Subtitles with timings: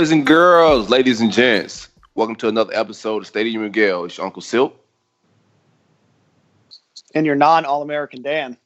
[0.00, 4.06] Boys and girls, ladies and gents, welcome to another episode of Stadium Gale.
[4.06, 4.74] It's your Uncle Silk.
[7.14, 8.56] And your non All American Dan.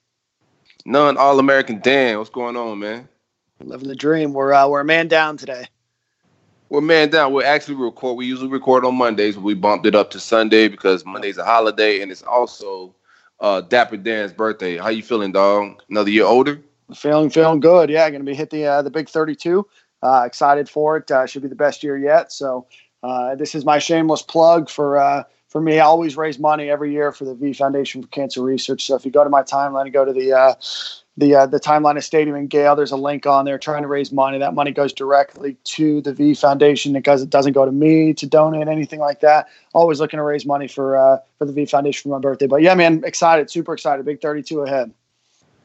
[0.86, 2.18] None All American Dan.
[2.18, 3.08] What's going on, man?
[3.58, 4.32] Living the dream.
[4.32, 5.66] We're uh, we're a man down today.
[6.68, 7.32] We're man down.
[7.32, 8.16] We're actually record.
[8.16, 11.44] We usually record on Mondays, but we bumped it up to Sunday because Monday's a
[11.44, 12.94] holiday and it's also
[13.40, 14.78] uh, Dapper Dan's birthday.
[14.78, 15.82] How you feeling, dog?
[15.90, 16.60] Another year older?
[16.94, 17.90] Feeling feeling good.
[17.90, 19.66] Yeah, going to be hit the uh, the big 32.
[20.04, 21.10] Uh, excited for it.
[21.10, 22.30] Uh, should be the best year yet.
[22.30, 22.66] So
[23.02, 25.80] uh, this is my shameless plug for uh, for me.
[25.80, 28.84] I always raise money every year for the V Foundation for Cancer Research.
[28.84, 30.54] So if you go to my timeline and go to the uh,
[31.16, 33.88] the uh, the timeline of Stadium and Gale, there's a link on there trying to
[33.88, 34.36] raise money.
[34.36, 38.26] That money goes directly to the V Foundation because it doesn't go to me to
[38.26, 39.48] donate anything like that.
[39.72, 42.46] Always looking to raise money for for the V Foundation for my birthday.
[42.46, 44.04] But yeah, man, excited, super excited.
[44.04, 44.92] Big 32 ahead.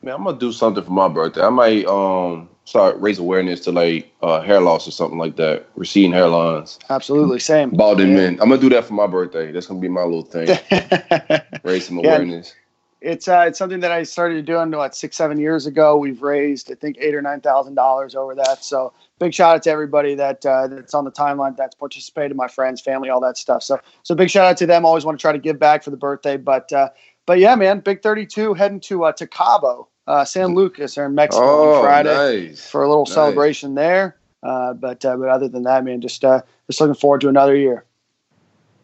[0.01, 1.41] Man, I'm gonna do something for my birthday.
[1.41, 5.67] I might um start raise awareness to like uh, hair loss or something like that,
[5.75, 6.77] receding hairlines.
[6.89, 7.71] Absolutely, same.
[7.71, 8.15] Balding yeah.
[8.15, 8.33] men.
[8.41, 9.51] I'm gonna do that for my birthday.
[9.51, 10.47] That's gonna be my little thing.
[11.63, 12.53] raise some awareness.
[13.01, 15.97] Yeah, it's uh, it's something that I started doing what six seven years ago.
[15.97, 18.63] We've raised I think eight or nine thousand dollars over that.
[18.63, 22.47] So big shout out to everybody that uh, that's on the timeline that's participated, my
[22.47, 23.63] friends, family, all that stuff.
[23.63, 24.85] So so big shout out to them.
[24.85, 26.71] Always want to try to give back for the birthday, but.
[26.71, 26.89] Uh,
[27.25, 31.13] but yeah, man, big 32 heading to uh, to Cabo uh, San Lucas there in
[31.13, 32.67] Mexico oh, on Friday nice.
[32.67, 33.13] for a little nice.
[33.13, 34.17] celebration there.
[34.41, 37.55] Uh, but uh, but other than that, man, just uh, just looking forward to another
[37.55, 37.85] year.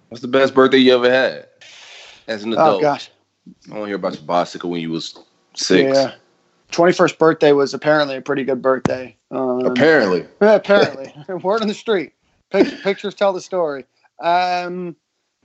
[0.09, 1.47] What's the best birthday you ever had
[2.27, 2.77] as an adult?
[2.77, 3.09] Oh gosh,
[3.67, 5.17] I want to hear about your bicycle when you was
[5.55, 5.97] six.
[5.97, 6.13] Yeah,
[6.71, 9.15] twenty first birthday was apparently a pretty good birthday.
[9.31, 11.11] Um, apparently, apparently,
[11.41, 12.13] word on the street.
[12.51, 13.85] Pictures tell the story.
[14.21, 14.95] Um,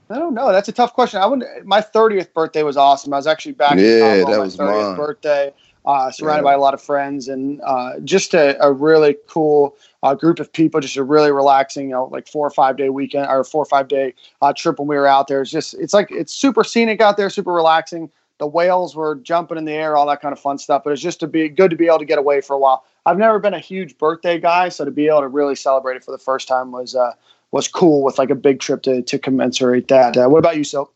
[0.09, 0.51] I don't know.
[0.51, 1.21] That's a tough question.
[1.21, 1.43] I would.
[1.63, 3.13] My thirtieth birthday was awesome.
[3.13, 3.77] I was actually back.
[3.77, 5.53] Yeah, that my was my thirtieth birthday
[5.85, 6.51] uh, surrounded yeah.
[6.51, 10.51] by a lot of friends and uh, just a, a, really cool uh, group of
[10.51, 10.79] people.
[10.79, 13.65] Just a really relaxing, you know, like four or five day weekend or four or
[13.65, 15.41] five day uh, trip when we were out there.
[15.41, 18.11] It's just it's like it's super scenic out there, super relaxing.
[18.37, 20.83] The whales were jumping in the air, all that kind of fun stuff.
[20.83, 22.83] But it's just to be good to be able to get away for a while.
[23.05, 26.03] I've never been a huge birthday guy, so to be able to really celebrate it
[26.03, 27.13] for the first time was uh,
[27.49, 30.15] was cool with like a big trip to to commensurate that.
[30.15, 30.93] Uh, what about you, Silk?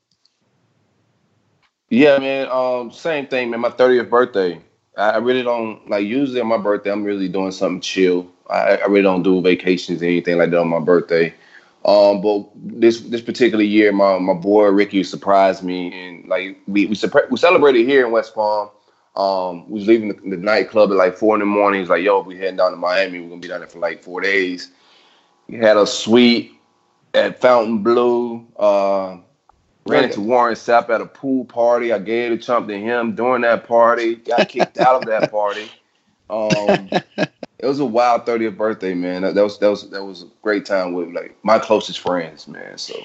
[1.89, 2.47] Yeah, man.
[2.51, 3.61] Um, same thing, man.
[3.61, 4.61] My 30th birthday.
[4.97, 8.27] I really don't like usually on my birthday I'm really doing something chill.
[8.49, 11.33] I, I really don't do vacations or anything like that on my birthday.
[11.83, 16.87] Um, but this this particular year, my my boy Ricky surprised me and like we
[16.87, 16.97] we,
[17.29, 18.69] we celebrated here in West Palm.
[19.15, 21.79] Um, we was leaving the, the, nightclub at like four in the morning.
[21.79, 23.19] He's like, "Yo, we heading down to Miami.
[23.19, 24.71] We're gonna be down there for like four days."
[25.47, 26.51] We had a suite
[27.13, 28.45] at Fontainebleau.
[28.57, 29.17] Uh,
[29.87, 31.93] Ran into Warren Sapp at a pool party.
[31.93, 34.15] I gave a chump to him during that party.
[34.15, 35.69] Got kicked out of that party.
[36.27, 36.89] Um,
[37.59, 39.21] it was a wild 30th birthday, man.
[39.21, 42.47] That, that, was that was that was a great time with like my closest friends,
[42.47, 42.79] man.
[42.79, 42.95] So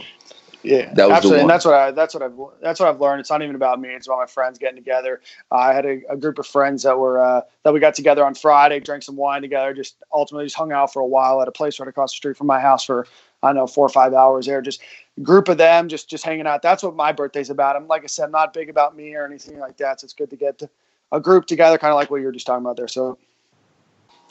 [0.62, 3.20] yeah, that was absolutely, and that's what I that's what I've that's what I've learned.
[3.20, 5.20] It's not even about me; it's about my friends getting together.
[5.50, 8.24] Uh, I had a, a, group of friends that were uh, that we got together
[8.24, 11.48] on Friday, drank some wine together, just ultimately just hung out for a while at
[11.48, 13.06] a place right across the street from my house for
[13.42, 14.82] I don't know four or five hours there, just
[15.22, 16.62] group of them just just hanging out.
[16.62, 17.76] That's what my birthday's about.
[17.76, 20.00] I'm like I said, I'm not big about me or anything like that.
[20.00, 20.70] So it's good to get to
[21.12, 22.88] a group together, kind of like what you were just talking about there.
[22.88, 23.18] So,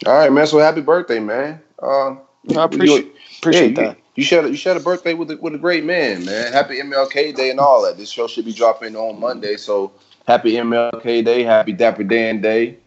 [0.05, 0.47] all right, man.
[0.47, 1.61] So happy birthday, man.
[1.81, 2.15] Uh,
[2.57, 3.97] I appreciate you, appreciate yeah, that.
[3.97, 6.51] You, you shared you shared a birthday with a, with a great man, man.
[6.51, 7.97] Happy MLK Day and all that.
[7.97, 9.91] This show should be dropping on Monday, so
[10.27, 12.77] happy MLK Day, happy Dapper Dan Day.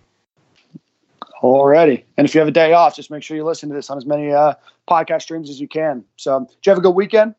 [1.42, 3.90] Already, and if you have a day off, just make sure you listen to this
[3.90, 4.54] on as many uh,
[4.88, 6.04] podcast streams as you can.
[6.16, 7.34] So, did you have a good weekend?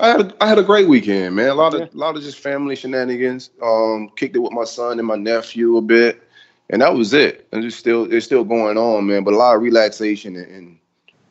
[0.00, 1.48] I had a, I had a great weekend, man.
[1.48, 3.50] A lot of a lot of just family shenanigans.
[3.62, 6.22] Um, kicked it with my son and my nephew a bit,
[6.70, 7.46] and that was it.
[7.52, 9.24] And it's still it's still going on, man.
[9.24, 10.78] But a lot of relaxation and and,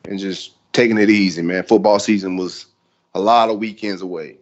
[0.06, 1.64] and just taking it easy, man.
[1.64, 2.66] Football season was
[3.14, 4.36] a lot of weekends away.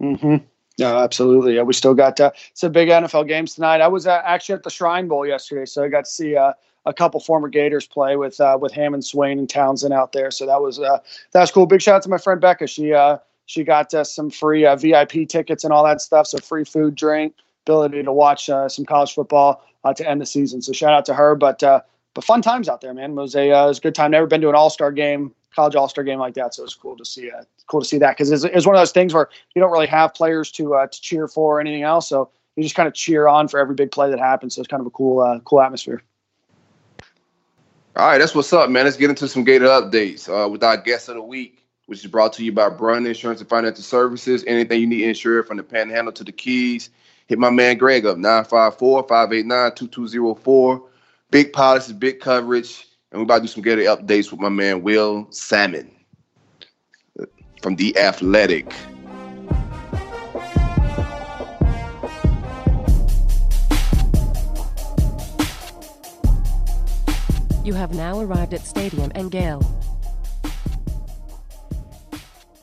[0.00, 0.36] Mm-hmm.
[0.78, 1.54] No, absolutely.
[1.54, 3.80] Yeah, we still got uh, some big NFL games tonight.
[3.80, 6.52] I was uh, actually at the Shrine Bowl yesterday, so I got to see uh,
[6.84, 10.30] a couple former Gators play with uh, with Hammond, Swain, and Townsend out there.
[10.30, 10.98] So that was uh,
[11.32, 11.66] that was cool.
[11.66, 12.66] Big shout out to my friend Becca.
[12.66, 16.26] She uh, she got us some free uh, VIP tickets and all that stuff.
[16.26, 17.34] So free food, drink,
[17.66, 20.62] ability to watch uh, some college football uh, to end the season.
[20.62, 21.34] So shout out to her.
[21.34, 21.80] But uh,
[22.14, 23.10] but fun times out there, man.
[23.10, 24.12] It was a, it was a good time.
[24.12, 26.66] Never been to an All Star game, college All Star game like that, so it
[26.66, 27.30] was cool to see.
[27.30, 29.72] Uh, cool to see that because it's, it's one of those things where you don't
[29.72, 32.86] really have players to uh, to cheer for or anything else, so you just kind
[32.86, 34.54] of cheer on for every big play that happens.
[34.54, 36.02] So it's kind of a cool cool atmosphere.
[37.96, 38.84] All right, that's what's up, man.
[38.84, 42.32] Let's get into some Gator updates with our guest of the week, which is brought
[42.34, 44.44] to you by Brunt Insurance and Financial Services.
[44.46, 46.90] Anything you need insured from the Panhandle to the Keys,
[47.26, 50.82] hit my man Greg up 954-589-2204.
[51.30, 54.82] Big policies, big coverage, and we're about to do some Gator updates with my man
[54.82, 55.90] Will Sammon
[57.62, 58.72] from the Athletic.
[67.64, 69.62] You have now arrived at Stadium and Gale.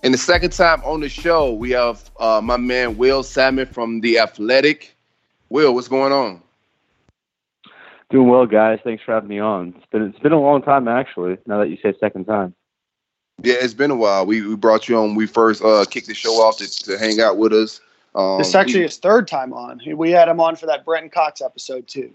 [0.03, 4.01] And the second time on the show, we have uh, my man Will Sammon from
[4.01, 4.95] the Athletic.
[5.49, 6.41] Will, what's going on?
[8.09, 8.79] Doing well, guys.
[8.83, 9.73] Thanks for having me on.
[9.77, 11.37] It's been it's been a long time, actually.
[11.45, 12.53] Now that you say second time.
[13.41, 14.25] Yeah, it's been a while.
[14.25, 15.15] We we brought you on.
[15.15, 17.79] We first uh, kicked the show off to, to hang out with us.
[18.13, 19.81] Um, this is actually his third time on.
[19.95, 22.11] We had him on for that Brenton Cox episode too.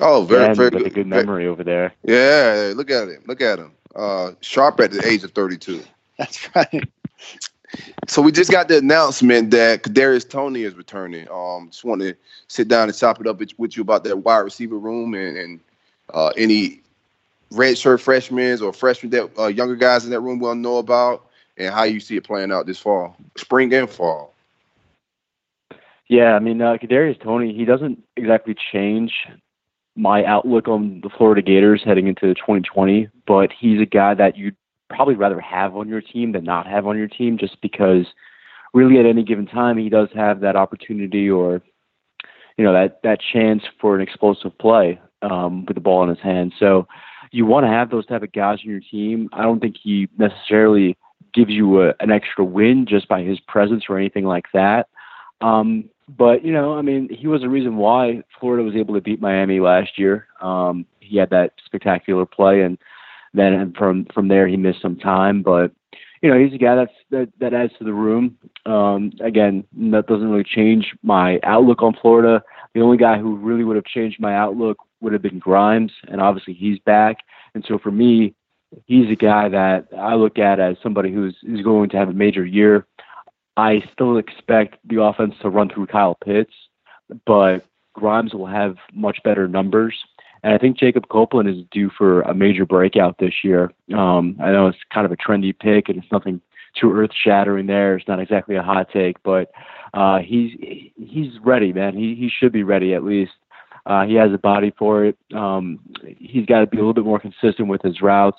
[0.00, 0.78] Oh, very, yeah, very good.
[0.78, 0.86] good.
[0.86, 1.92] a good memory over there.
[2.04, 3.22] Yeah, look at him.
[3.26, 3.72] Look at him.
[3.94, 5.82] Uh, sharp at the age of 32.
[6.18, 6.88] That's right.
[8.08, 11.28] So we just got the announcement that Kadarius Toney is returning.
[11.30, 12.14] Um, just want to
[12.48, 15.60] sit down and chop it up with you about that wide receiver room and, and
[16.12, 16.80] uh, any
[17.52, 21.26] redshirt freshmen or freshmen that uh, younger guys in that room will know about,
[21.56, 24.34] and how you see it playing out this fall, spring and fall.
[26.08, 29.12] Yeah, I mean, uh, Kadarius Toney, he doesn't exactly change
[29.94, 34.56] my outlook on the Florida Gators heading into 2020, but he's a guy that you'd
[34.88, 38.04] probably rather have on your team than not have on your team just because
[38.74, 41.62] really at any given time he does have that opportunity or
[42.58, 46.18] you know that that chance for an explosive play um, with the ball in his
[46.18, 46.52] hand.
[46.58, 46.88] So
[47.30, 49.28] you want to have those type of guys on your team.
[49.32, 50.98] I don't think he necessarily
[51.32, 54.88] gives you a, an extra win just by his presence or anything like that.
[55.40, 59.00] Um, but you know, I mean, he was the reason why Florida was able to
[59.00, 60.26] beat Miami last year.
[60.40, 62.76] Um, he had that spectacular play, and
[63.34, 65.42] then from from there he missed some time.
[65.42, 65.72] But
[66.22, 68.36] you know, he's a guy that's that that adds to the room.
[68.66, 72.42] Um, again, that doesn't really change my outlook on Florida.
[72.74, 76.20] The only guy who really would have changed my outlook would have been Grimes, and
[76.20, 77.18] obviously he's back.
[77.54, 78.34] And so for me,
[78.86, 82.14] he's a guy that I look at as somebody who's is going to have a
[82.14, 82.86] major year.
[83.56, 86.54] I still expect the offense to run through Kyle Pitts,
[87.26, 89.94] but Grimes will have much better numbers.
[90.42, 93.72] And I think Jacob Copeland is due for a major breakout this year.
[93.94, 96.40] Um, I know it's kind of a trendy pick, and it's nothing
[96.78, 97.96] too earth shattering there.
[97.96, 99.50] It's not exactly a hot take, but
[99.92, 100.52] uh, he's
[100.96, 101.94] he's ready, man.
[101.96, 103.32] He he should be ready at least.
[103.86, 105.16] Uh, he has a body for it.
[105.34, 105.80] Um,
[106.18, 108.38] he's got to be a little bit more consistent with his routes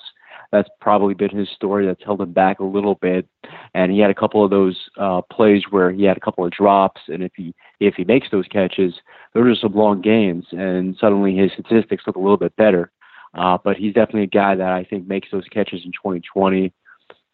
[0.52, 3.26] that's probably been his story that's held him back a little bit.
[3.74, 6.52] And he had a couple of those uh, plays where he had a couple of
[6.52, 8.94] drops, and if he if he makes those catches,
[9.34, 12.92] those are some long gains, and suddenly his statistics look a little bit better.
[13.34, 16.70] Uh, but he's definitely a guy that I think makes those catches in 2020.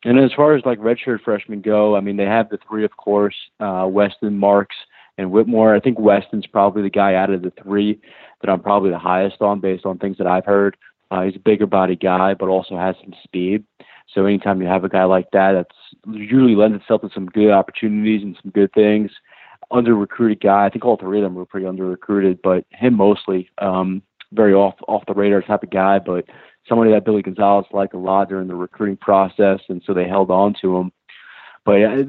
[0.05, 2.97] And as far as like redshirt freshmen go, I mean they have the three, of
[2.97, 4.77] course, uh, Weston, Marks,
[5.19, 5.75] and Whitmore.
[5.75, 8.01] I think Weston's probably the guy out of the three
[8.41, 10.77] that I'm probably the highest on based on things that I've heard.
[11.11, 13.65] Uh, he's a bigger body guy, but also has some speed.
[14.15, 17.51] So anytime you have a guy like that, that's usually lends itself to some good
[17.51, 19.11] opportunities and some good things.
[19.71, 22.95] Under recruited guy, I think all three of them were pretty under recruited, but him
[22.95, 26.25] mostly um, very off off the radar type of guy, but
[26.67, 30.31] somebody that Billy Gonzales liked a lot during the recruiting process, and so they held
[30.31, 30.93] on to him.
[31.65, 32.03] But uh,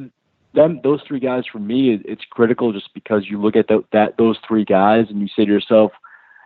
[0.53, 3.84] them those three guys for me, it, it's critical just because you look at the,
[3.91, 5.91] that those three guys and you say to yourself,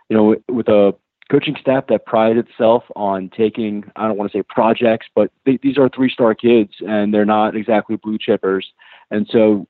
[0.08, 0.94] you know, with a
[1.30, 5.58] coaching staff that prides itself on taking, I don't want to say projects, but they,
[5.62, 8.64] these are three star kids and they're not exactly blue chippers.
[9.10, 9.66] And so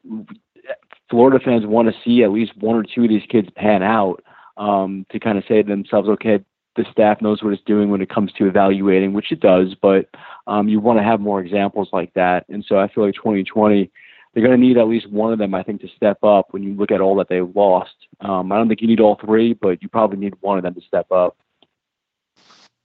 [1.10, 4.22] Florida fans want to see at least one or two of these kids pan out
[4.56, 6.44] um, to kind of say to themselves, okay,
[6.76, 10.08] the staff knows what it's doing when it comes to evaluating, which it does, but
[10.48, 12.44] um, you want to have more examples like that.
[12.48, 13.90] And so I feel like 2020,
[14.32, 16.64] they're going to need at least one of them, I think, to step up when
[16.64, 17.94] you look at all that they've lost.
[18.20, 20.74] Um, I don't think you need all three, but you probably need one of them
[20.74, 21.36] to step up.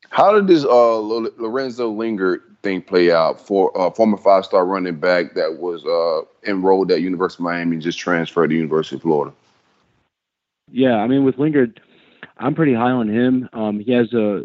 [0.10, 5.00] How did this uh, Lorenzo Lingard thing play out for uh, former five star running
[5.00, 9.04] back that was uh, enrolled at University of Miami and just transferred to University of
[9.04, 9.34] Florida?
[10.72, 11.80] Yeah, I mean with Lingard,
[12.38, 13.50] I'm pretty high on him.
[13.54, 14.44] Um, he has a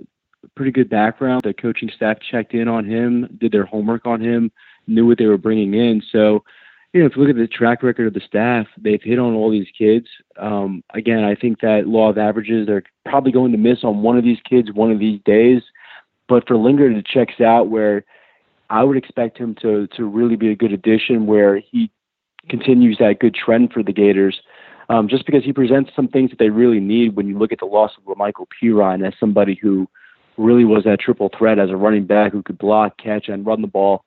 [0.54, 1.42] pretty good background.
[1.42, 4.52] The coaching staff checked in on him, did their homework on him,
[4.87, 6.02] knew what they were bringing in.
[6.11, 6.44] So,
[6.94, 9.34] you know, if you look at the track record of the staff, they've hit on
[9.34, 10.06] all these kids.
[10.38, 14.16] Um, again, I think that law of averages, they're probably going to miss on one
[14.16, 15.60] of these kids one of these days.
[16.28, 18.04] But for Lingard, it checks out where
[18.70, 21.90] I would expect him to to really be a good addition, where he
[22.48, 24.40] continues that good trend for the Gators.
[24.88, 27.58] Um, just because he presents some things that they really need when you look at
[27.58, 29.88] the loss of Michael Perine as somebody who
[30.36, 33.62] really was that triple threat as a running back who could block, catch, and run
[33.62, 34.04] the ball.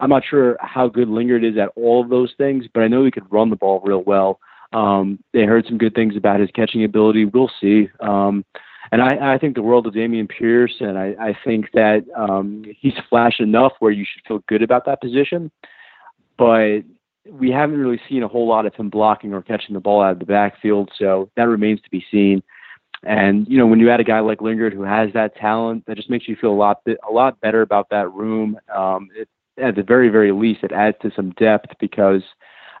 [0.00, 3.04] I'm not sure how good Lingard is at all of those things, but I know
[3.04, 4.40] he could run the ball real well.
[4.72, 7.26] Um, they heard some good things about his catching ability.
[7.26, 7.88] We'll see.
[8.00, 8.44] Um,
[8.92, 12.64] and I, I think the world of Dameon Pierce, and I, I think that um,
[12.78, 15.50] he's flashed enough where you should feel good about that position.
[16.38, 16.80] But
[17.28, 20.12] we haven't really seen a whole lot of him blocking or catching the ball out
[20.12, 22.42] of the backfield, so that remains to be seen.
[23.02, 25.96] And you know, when you add a guy like Lingard who has that talent, that
[25.96, 28.58] just makes you feel a lot a lot better about that room.
[28.74, 29.28] Um, it,
[29.60, 32.22] at the very very least, it adds to some depth because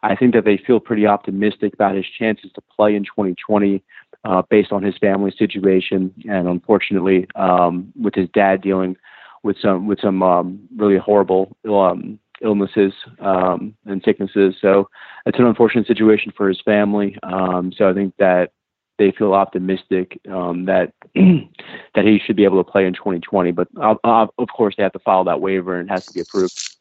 [0.02, 3.82] I think that they feel pretty optimistic about his chances to play in 2020
[4.24, 8.96] uh, based on his family situation, and unfortunately, um, with his dad dealing
[9.42, 14.56] with some with some um, really horrible um, illnesses um, and sicknesses.
[14.60, 14.88] So
[15.26, 17.16] it's an unfortunate situation for his family.
[17.22, 18.52] Um, so I think that
[19.00, 23.50] they feel optimistic um, that that he should be able to play in 2020.
[23.50, 26.12] But uh, uh, of course, they have to file that waiver and it has to
[26.12, 26.76] be approved.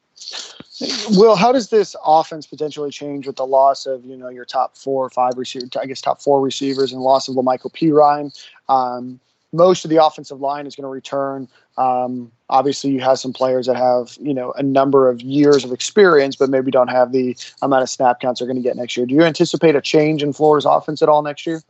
[1.11, 4.77] Will, how does this offense potentially change with the loss of you know your top
[4.77, 5.69] four or five receivers?
[5.79, 8.37] I guess top four receivers and loss of La'Mical Perine.
[8.67, 9.19] Um,
[9.51, 11.47] most of the offensive line is going to return.
[11.77, 15.71] Um, obviously, you have some players that have you know a number of years of
[15.71, 18.97] experience, but maybe don't have the amount of snap counts they're going to get next
[18.97, 19.05] year.
[19.05, 21.61] Do you anticipate a change in Florida's offense at all next year?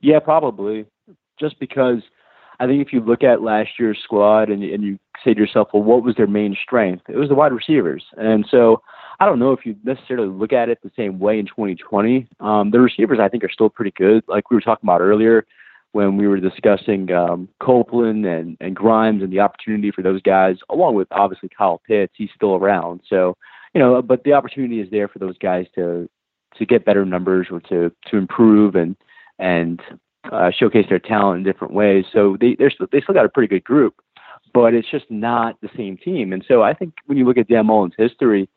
[0.00, 0.86] Yeah, probably.
[1.38, 2.02] Just because
[2.60, 5.68] I think if you look at last year's squad and, and you say to yourself,
[5.72, 7.04] well, what was their main strength?
[7.08, 8.04] It was the wide receivers.
[8.18, 8.82] And so
[9.18, 12.28] I don't know if you necessarily look at it the same way in 2020.
[12.40, 14.24] Um, the receivers, I think, are still pretty good.
[14.28, 15.46] Like we were talking about earlier
[15.92, 20.56] when we were discussing um, Copeland and, and Grimes and the opportunity for those guys,
[20.68, 22.12] along with obviously Kyle Pitts.
[22.16, 23.00] He's still around.
[23.08, 23.36] So,
[23.74, 26.08] you know, but the opportunity is there for those guys to
[26.56, 28.96] to get better numbers or to to improve and
[29.40, 29.80] and
[30.30, 32.04] uh, showcase their talent in different ways.
[32.12, 33.94] So they they're still, they still got a pretty good group,
[34.54, 36.32] but it's just not the same team.
[36.32, 38.48] And so I think when you look at Dan Mullen's history,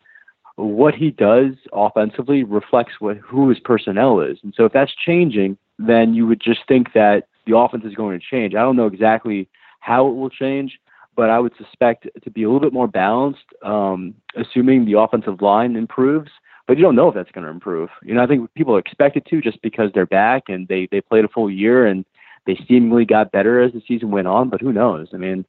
[0.56, 4.38] what he does offensively reflects what who his personnel is.
[4.44, 8.20] And so if that's changing, then you would just think that the offense is going
[8.20, 8.54] to change.
[8.54, 9.50] I don't know exactly
[9.80, 10.80] how it will change,
[11.16, 15.42] but I would suspect to be a little bit more balanced, um, assuming the offensive
[15.42, 16.32] line improves
[16.68, 17.90] but you don't know if that's going to improve.
[18.04, 21.02] You know, I think people expect it to just because they're back and they they
[21.02, 22.06] played a full year and
[22.46, 24.50] they seemingly got better as the season went on.
[24.50, 25.10] But who knows?
[25.14, 25.46] I mean,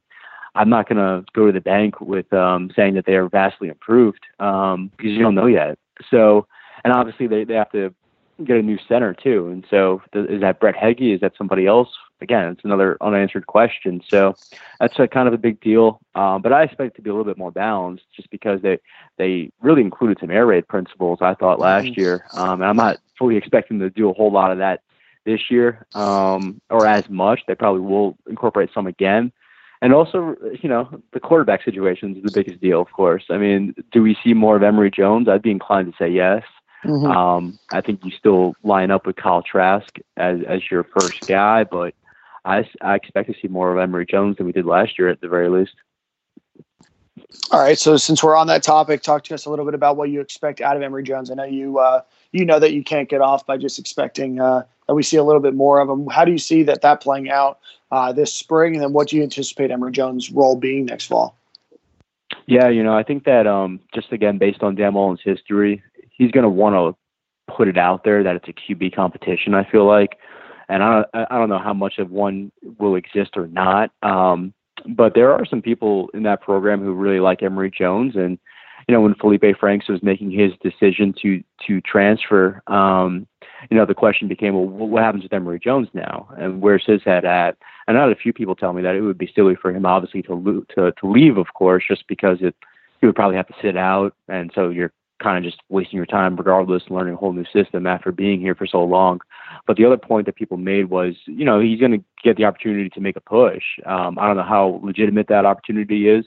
[0.55, 3.69] I'm not going to go to the bank with um, saying that they are vastly
[3.69, 5.79] improved um, because you don't know yet.
[6.11, 6.47] So,
[6.85, 7.95] and obviously they they have to
[8.45, 9.49] get a new center too.
[9.49, 11.13] And so, is that Brett Heggie?
[11.13, 11.89] Is that somebody else?
[12.21, 14.01] Again, it's another unanswered question.
[14.09, 14.35] So,
[14.81, 16.01] that's a kind of a big deal.
[16.15, 18.79] Um, but I expect it to be a little bit more balanced, just because they
[19.19, 21.19] they really included some air raid principles.
[21.21, 24.51] I thought last year, um, and I'm not fully expecting to do a whole lot
[24.51, 24.81] of that
[25.25, 27.41] this year, um, or as much.
[27.47, 29.33] They probably will incorporate some again.
[29.83, 33.25] And also, you know, the quarterback situation is the biggest deal, of course.
[33.29, 35.29] I mean, do we see more of Emory Jones?
[35.29, 36.43] I'd be inclined to say yes.
[36.85, 37.07] Mm-hmm.
[37.07, 41.65] Um, I think you still line up with Kyle Trask as as your first guy,
[41.65, 41.95] but
[42.45, 45.21] I, I expect to see more of Emory Jones than we did last year at
[45.21, 45.75] the very least.
[47.51, 47.79] All right.
[47.79, 50.21] So since we're on that topic, talk to us a little bit about what you
[50.21, 51.31] expect out of Emory Jones.
[51.31, 54.65] I know you uh, you know that you can't get off by just expecting uh,
[54.87, 56.07] that we see a little bit more of him.
[56.09, 57.59] How do you see that that playing out
[57.91, 61.37] uh, this spring, and then what do you anticipate Emory Jones' role being next fall?
[62.47, 66.31] Yeah, you know, I think that um, just again based on Dan Mullen's history, he's
[66.31, 69.55] going to want to put it out there that it's a QB competition.
[69.55, 70.19] I feel like,
[70.69, 73.91] and I don't, I don't know how much of one will exist or not.
[74.03, 74.55] Um,
[74.87, 78.39] but there are some people in that program who really like Emory Jones, and
[78.89, 83.27] you know when Felipe Franks was making his decision to to transfer, um,
[83.71, 87.03] you know the question became, well, what happens with Emory Jones now, and where's his
[87.05, 87.57] head at?
[87.87, 89.87] And I had a few people tell me that it would be silly for him,
[89.87, 92.55] obviously, to to to leave, of course, just because it
[93.01, 94.93] he would probably have to sit out, and so you're
[95.23, 98.55] kind of just wasting your time regardless learning a whole new system after being here
[98.55, 99.21] for so long.
[99.67, 102.45] But the other point that people made was you know he's going to get the
[102.45, 103.63] opportunity to make a push.
[103.87, 106.25] Um, i don't know how legitimate that opportunity is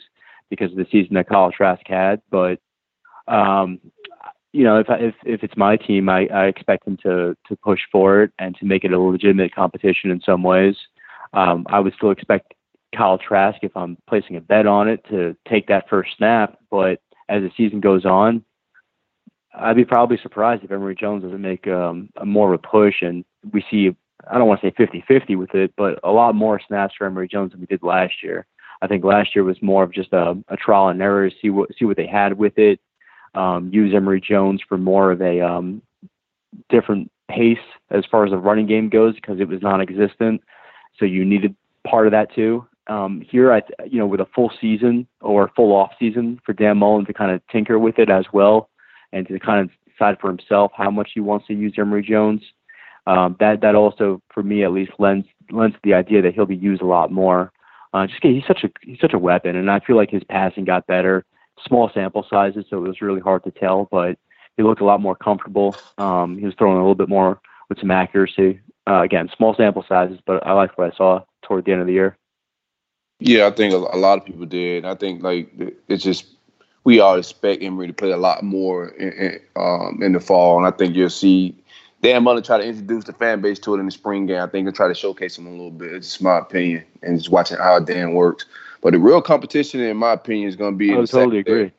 [0.50, 2.60] because of the season that Kyle Trask had but
[3.28, 3.80] um,
[4.54, 7.82] you know if, if if it's my team I, I expect him to to push
[7.92, 10.76] for it and to make it a legitimate competition in some ways.
[11.34, 12.54] Um, I would still expect
[12.96, 17.02] Kyle Trask if I'm placing a bet on it to take that first snap but
[17.30, 18.44] as the season goes on
[19.60, 23.02] I'd be probably surprised if Emory Jones doesn't make um, a more of a push,
[23.02, 23.96] and we see
[24.30, 27.28] I don't want to say 50-50 with it, but a lot more snaps for Emory
[27.28, 28.46] Jones than we did last year.
[28.82, 31.70] I think last year was more of just a, a trial and error, see what
[31.78, 32.80] see what they had with it.
[33.34, 35.82] Um, use Emory Jones for more of a um,
[36.70, 37.58] different pace
[37.90, 40.42] as far as the running game goes because it was non-existent.
[40.98, 42.68] So you needed part of that too.
[42.88, 46.78] Um, here, I you know with a full season or full off season for Dan
[46.78, 48.70] Mullen to kind of tinker with it as well,
[49.14, 52.42] and to kind of decide for himself how much he wants to use Emory Jones.
[53.06, 56.56] Um, that that also, for me at least, lends lends the idea that he'll be
[56.56, 57.52] used a lot more.
[57.94, 60.66] Uh, just he's such a he's such a weapon, and I feel like his passing
[60.66, 61.26] got better.
[61.66, 64.18] Small sample sizes, so it was really hard to tell, but
[64.58, 65.76] he looked a lot more comfortable.
[65.98, 68.60] Um, he was throwing a little bit more with some accuracy.
[68.88, 71.88] Uh, again, small sample sizes, but I liked what I saw toward the end of
[71.88, 72.18] the year.
[73.20, 74.86] Yeah, I think a, a lot of people did.
[74.86, 75.52] I think like
[75.88, 76.37] it's just
[76.88, 80.58] we all expect Emory to play a lot more in, in, um, in the fall,
[80.58, 81.54] and I think you'll see
[82.02, 84.42] Dan Mullen try to introduce the fan base to it in the spring game.
[84.42, 85.92] I think he'll try to showcase him a little bit.
[85.92, 88.46] It's just my opinion, and just watching how Dan works.
[88.80, 90.94] But the real competition, in my opinion, is going to be.
[90.94, 91.74] I totally agree.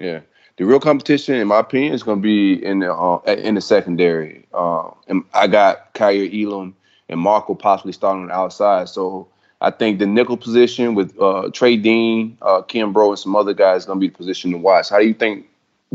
[0.00, 0.20] Yeah,
[0.56, 3.60] the real competition, in my opinion, is going to be in the uh, in the
[3.60, 4.46] secondary.
[4.54, 6.74] Uh, and I got Kaiir Elam
[7.10, 8.88] and Marco possibly starting on the outside.
[8.88, 9.28] So
[9.60, 13.82] I think the nickel position with uh, Trey Dean, uh, Kimbrough, and some other guys
[13.82, 14.90] is going to be the position to watch.
[14.90, 15.46] How do you think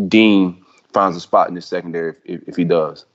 [0.08, 3.05] Dean finds a spot in the secondary if, if he does?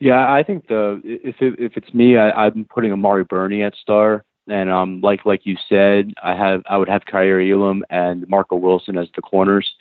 [0.00, 3.76] Yeah, I think the if it, if it's me, I, I'm putting Amari Burney at
[3.76, 8.28] star, and um, like like you said, I have I would have Kaiir Elam and
[8.28, 9.74] Marco Wilson as the corners,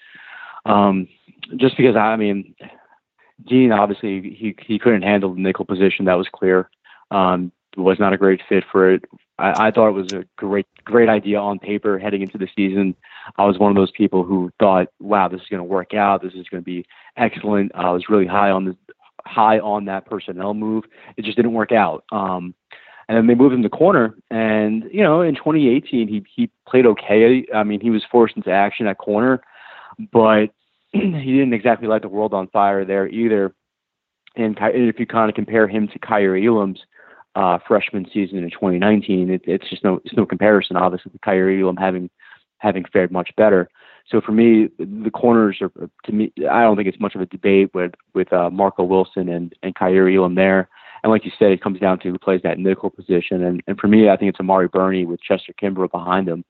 [0.66, 1.08] um,
[1.56, 2.54] just because I mean,
[3.48, 6.70] Dean obviously he he couldn't handle the nickel position, that was clear.
[7.10, 9.06] Um, was not a great fit for it.
[9.38, 12.96] I, I thought it was a great great idea on paper heading into the season.
[13.38, 16.22] I was one of those people who thought, wow, this is going to work out.
[16.22, 16.86] This is going to be
[17.18, 17.72] excellent.
[17.76, 18.78] I was really high on the
[19.26, 20.86] high on that personnel move.
[21.18, 22.04] It just didn't work out.
[22.12, 22.54] Um,
[23.08, 26.86] and then they moved him to corner, and you know, in 2018, he he played
[26.88, 27.46] okay.
[27.54, 29.42] I mean, he was forced into action at corner,
[30.12, 30.48] but
[30.92, 33.54] he didn't exactly light the world on fire there either.
[34.36, 36.80] And if you kind of compare him to Kaiir Elam's
[37.36, 40.78] uh, freshman season in 2019, it, it's just no it's no comparison.
[40.78, 42.10] Obviously, with Kaiir Elam having
[42.60, 43.70] having fared much better.
[44.10, 45.72] So for me, the corners are
[46.06, 46.32] to me.
[46.50, 49.76] I don't think it's much of a debate with with uh, Marco Wilson and and
[49.76, 50.70] Kaiir Elam there.
[51.04, 53.44] And like you said, it comes down to who plays that nickel position.
[53.44, 56.44] And and for me, I think it's Amari Burney with Chester Kimbrough behind him.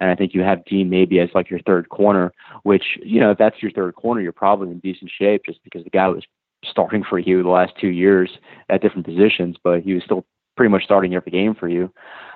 [0.00, 2.32] And I think you have Dean maybe as like your third corner,
[2.64, 5.84] which you know if that's your third corner, you're probably in decent shape just because
[5.84, 6.24] the guy was
[6.64, 8.30] starting for you the last two years
[8.68, 10.24] at different positions, but he was still
[10.56, 11.92] pretty much starting every game for you.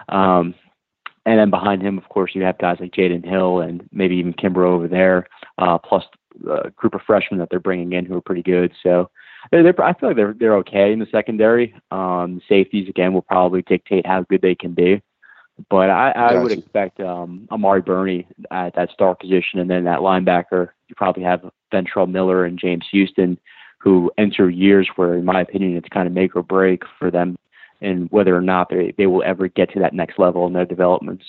[0.08, 0.54] Um,
[1.26, 4.32] and then behind him, of course, you have guys like Jaden Hill and maybe even
[4.32, 5.26] Kimbrough over there,
[5.58, 6.04] uh, plus
[6.48, 8.72] a group of freshmen that they're bringing in who are pretty good.
[8.82, 9.10] So
[9.50, 11.74] they're, they're, I feel like they're they're okay in the secondary.
[11.90, 15.02] Um, safeties again will probably dictate how good they can be,
[15.68, 16.40] but I, I gotcha.
[16.40, 21.24] would expect um, Amari Burney at that star position, and then that linebacker you probably
[21.24, 23.38] have Ventrell Miller and James Houston,
[23.78, 27.36] who enter years where, in my opinion, it's kind of make or break for them
[27.80, 30.64] and whether or not they, they will ever get to that next level in their
[30.64, 31.24] developments.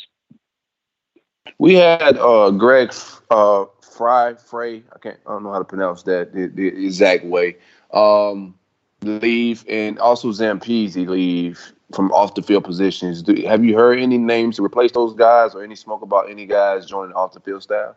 [1.59, 2.93] We had uh, Greg
[3.29, 7.25] uh, Fry, Frey, I can't, I don't know how to pronounce that the, the exact
[7.25, 7.57] way,
[7.93, 8.55] um,
[9.01, 13.23] leave, and also Zampese leave from off the field positions.
[13.23, 16.45] Do, have you heard any names to replace those guys, or any smoke about any
[16.45, 17.95] guys joining off the field staff?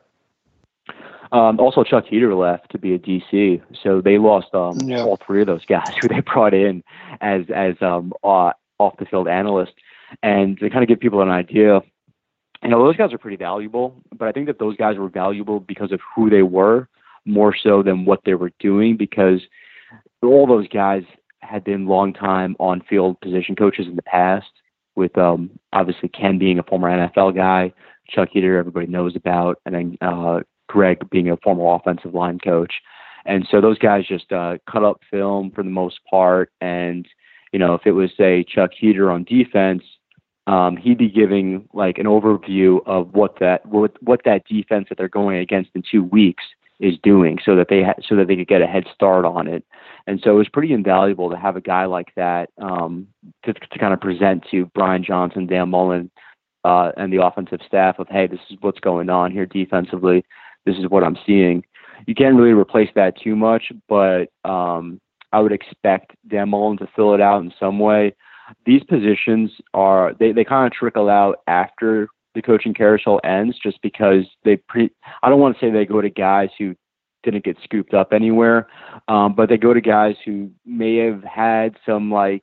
[1.32, 5.02] Um, also, Chuck Heater left to be a DC, so they lost um, yeah.
[5.02, 6.82] all three of those guys who they brought in
[7.20, 9.74] as as um, uh, off the field analysts.
[10.24, 11.80] And to kind of give people an idea,
[12.62, 15.60] you know, those guys are pretty valuable, but I think that those guys were valuable
[15.60, 16.88] because of who they were
[17.24, 19.40] more so than what they were doing because
[20.22, 21.04] all those guys
[21.40, 24.50] had been long time on field position coaches in the past
[24.96, 27.72] with um, obviously Ken being a former NFL guy,
[28.08, 32.74] Chuck Heater everybody knows about, and then uh, Greg being a former offensive line coach.
[33.26, 36.52] And so those guys just uh, cut up film for the most part.
[36.60, 37.06] And,
[37.52, 39.82] you know, if it was, say, Chuck Heater on defense,
[40.46, 44.96] um, he'd be giving like an overview of what that what, what that defense that
[44.96, 46.44] they're going against in two weeks
[46.80, 49.46] is doing, so that they ha- so that they could get a head start on
[49.46, 49.64] it.
[50.06, 53.06] And so it was pretty invaluable to have a guy like that um,
[53.44, 56.10] to, to kind of present to Brian Johnson, Dan Mullen,
[56.64, 60.24] uh, and the offensive staff of, hey, this is what's going on here defensively
[60.66, 61.64] this is what I'm seeing.
[62.06, 65.00] You can't really replace that too much, but um,
[65.32, 68.14] I would expect Dan Mullen to fill it out in some way.
[68.66, 73.80] These positions are they, they kind of trickle out after the coaching carousel ends, just
[73.82, 74.90] because they pre.
[75.22, 76.74] I don't want to say they go to guys who
[77.22, 78.68] didn't get scooped up anywhere.
[79.08, 82.42] Um, but they go to guys who may have had some like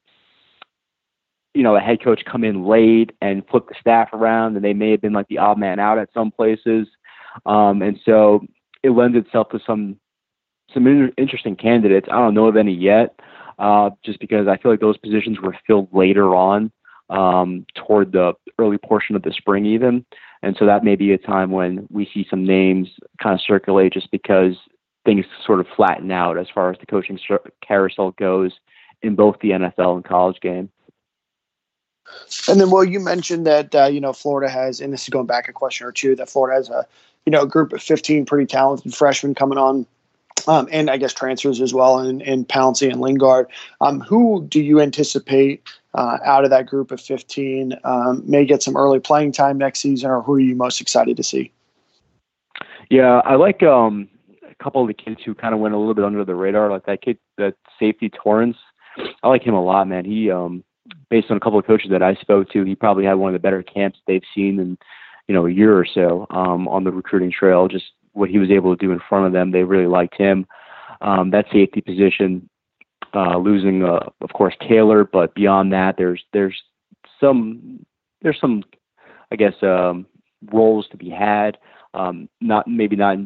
[1.58, 4.74] you know, a head coach come in late and flip the staff around, and they
[4.74, 6.88] may have been like the odd man out at some places.
[7.46, 8.46] Um, and so
[8.84, 10.00] it lends itself to some
[10.74, 12.08] some in- interesting candidates.
[12.12, 13.20] I don't know of any yet,
[13.60, 16.72] uh, just because I feel like those positions were filled later on
[17.10, 20.06] um, toward the early portion of the spring, even.
[20.44, 22.90] And so that may be a time when we see some names
[23.22, 24.56] kind of circulate just because
[25.06, 27.18] things sort of flatten out as far as the coaching
[27.66, 28.52] carousel goes
[29.02, 30.70] in both the NFL and college game.
[32.48, 35.28] And then, well, you mentioned that uh, you know Florida has, and this is going
[35.28, 36.86] back a question or two, that Florida has a
[37.26, 39.86] you know a group of 15 pretty talented freshmen coming on,
[40.48, 43.48] um, and I guess transfers as well, in, in Pouncey and Lingard.
[43.82, 48.64] Um, who do you anticipate uh, out of that group of 15 um, may get
[48.64, 51.52] some early playing time next season, or who are you most excited to see?
[52.90, 54.08] Yeah, I like um,
[54.50, 56.70] a couple of the kids who kind of went a little bit under the radar,
[56.70, 58.58] like that kid, that safety Torrence.
[59.22, 60.06] I like him a lot, man.
[60.06, 60.64] He um,
[61.10, 63.34] based on a couple of coaches that I spoke to, he probably had one of
[63.34, 64.78] the better camps they've seen in
[65.28, 67.68] you know a year or so um, on the recruiting trail.
[67.68, 70.48] Just what he was able to do in front of them, they really liked him.
[71.02, 72.50] Um, that safety position,
[73.14, 76.62] uh, losing uh, of course Taylor, but beyond that, there's there's
[77.20, 77.86] some
[78.22, 78.64] there's some
[79.32, 80.06] I guess um,
[80.52, 81.58] roles to be had.
[81.94, 83.18] Um, not maybe not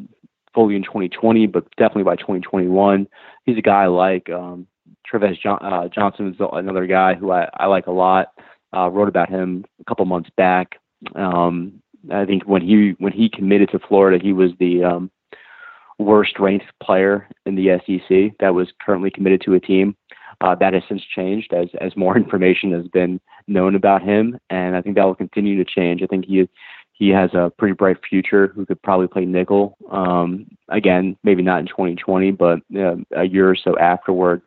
[0.54, 3.08] fully in 2020, but definitely by 2021.
[3.46, 4.30] He's a guy I like.
[4.30, 4.68] Um,
[5.12, 8.28] Travis John, uh, Johnson is another guy who I, I like a lot.
[8.74, 10.80] Uh, wrote about him a couple months back.
[11.16, 15.12] Um, I think when he when he committed to Florida, he was the um,
[16.00, 19.98] worst ranked player in the SEC that was currently committed to a team.
[20.40, 24.78] Uh, that has since changed as as more information has been known about him, and
[24.78, 26.02] I think that will continue to change.
[26.02, 26.48] I think he
[26.94, 28.54] he has a pretty bright future.
[28.56, 33.50] Who could probably play nickel um, again, maybe not in 2020, but uh, a year
[33.50, 34.42] or so afterward.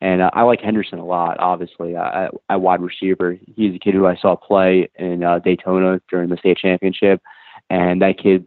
[0.00, 1.96] And uh, I like Henderson a lot, obviously.
[1.96, 3.36] I, I wide receiver.
[3.54, 7.20] He's a kid who I saw play in uh, Daytona during the state championship.
[7.68, 8.46] And that kid,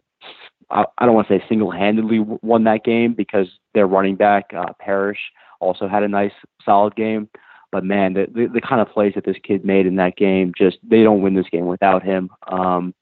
[0.70, 4.46] I, I don't want to say single handedly won that game because their running back,
[4.56, 5.20] uh, Parrish,
[5.60, 6.32] also had a nice,
[6.64, 7.28] solid game.
[7.70, 10.52] But man, the, the, the kind of plays that this kid made in that game,
[10.56, 12.30] just they don't win this game without him.
[12.48, 12.94] Um,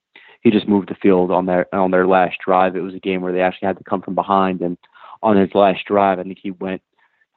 [0.42, 2.74] he just moved the field on their on their last drive.
[2.74, 4.76] It was a game where they actually had to come from behind, and
[5.22, 6.82] on his last drive, I think he went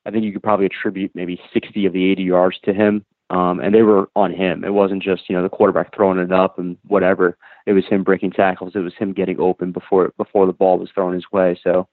[0.06, 3.06] I think you could probably attribute maybe 60 of the 80 yards to him.
[3.32, 4.64] Um, and they were on him.
[4.64, 7.38] It wasn't just you know the quarterback throwing it up and whatever.
[7.66, 8.74] It was him breaking tackles.
[8.76, 11.60] It was him getting open before before the ball was thrown his way.
[11.64, 11.88] So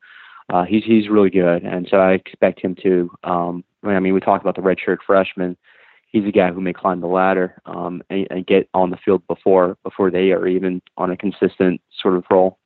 [0.52, 3.10] uh, he's he's really good, and so I expect him to.
[3.24, 5.56] Um, I mean, we talked about the redshirt freshman.
[6.06, 9.26] He's a guy who may climb the ladder um, and, and get on the field
[9.26, 12.58] before before they are even on a consistent sort of role.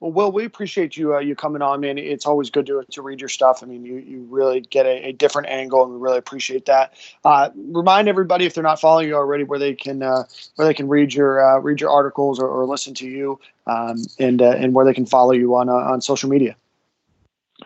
[0.00, 1.98] Well, Will, we appreciate you uh, you coming on, man.
[1.98, 3.62] It's always good to to read your stuff.
[3.62, 6.94] I mean, you you really get a, a different angle, and we really appreciate that.
[7.22, 10.24] Uh, remind everybody if they're not following you already, where they can uh,
[10.56, 13.96] where they can read your uh, read your articles or, or listen to you, um,
[14.18, 16.56] and uh, and where they can follow you on uh, on social media.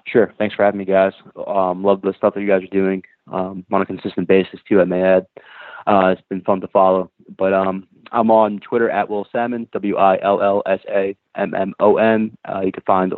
[0.04, 0.34] Sure.
[0.36, 1.12] Thanks for having me, guys.
[1.46, 4.80] Um, love the stuff that you guys are doing um, on a consistent basis too.
[4.80, 5.26] I may add.
[5.86, 10.18] It's been fun to follow, but um, I'm on Twitter at Will Sammon, W I
[10.22, 12.36] L L S A M M O N.
[12.48, 13.14] Uh, you can find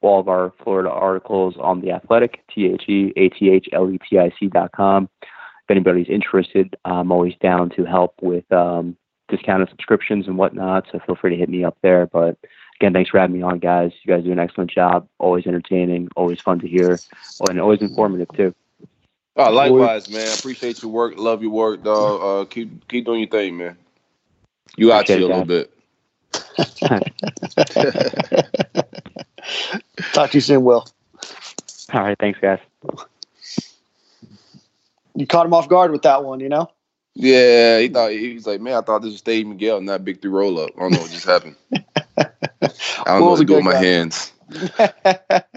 [0.00, 3.90] all of our Florida articles on The Athletic, T H E A T H L
[3.90, 5.08] E T I C dot com.
[5.22, 8.96] If anybody's interested, I'm always down to help with um,
[9.28, 12.06] discounted subscriptions and whatnot, so feel free to hit me up there.
[12.06, 12.38] But
[12.80, 13.92] again, thanks for having me on, guys.
[14.02, 15.06] You guys do an excellent job.
[15.18, 16.98] Always entertaining, always fun to hear,
[17.48, 18.54] and always informative, too.
[19.38, 20.26] Oh, likewise, man.
[20.36, 21.14] Appreciate your work.
[21.16, 22.22] Love your work, dog.
[22.22, 23.76] Uh, keep keep doing your thing, man.
[24.76, 25.72] You out here a little bit.
[30.12, 30.86] Talk to you soon, Will.
[31.92, 32.58] All right, thanks, guys.
[35.14, 36.68] You caught him off guard with that one, you know.
[37.14, 40.20] Yeah, he thought he was like, man, I thought this was Dave Miguel, not Big
[40.20, 40.70] Three Roll Up.
[40.76, 41.56] I don't know what just happened.
[41.72, 42.26] I
[43.06, 44.32] don't know what to do with my hands.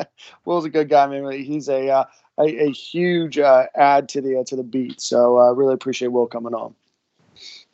[0.46, 1.32] Will's a good guy, man.
[1.32, 2.06] He's a uh,
[2.42, 5.02] a, a, huge uh, add to the uh, to the beat.
[5.02, 6.76] So I uh, really appreciate Will coming on.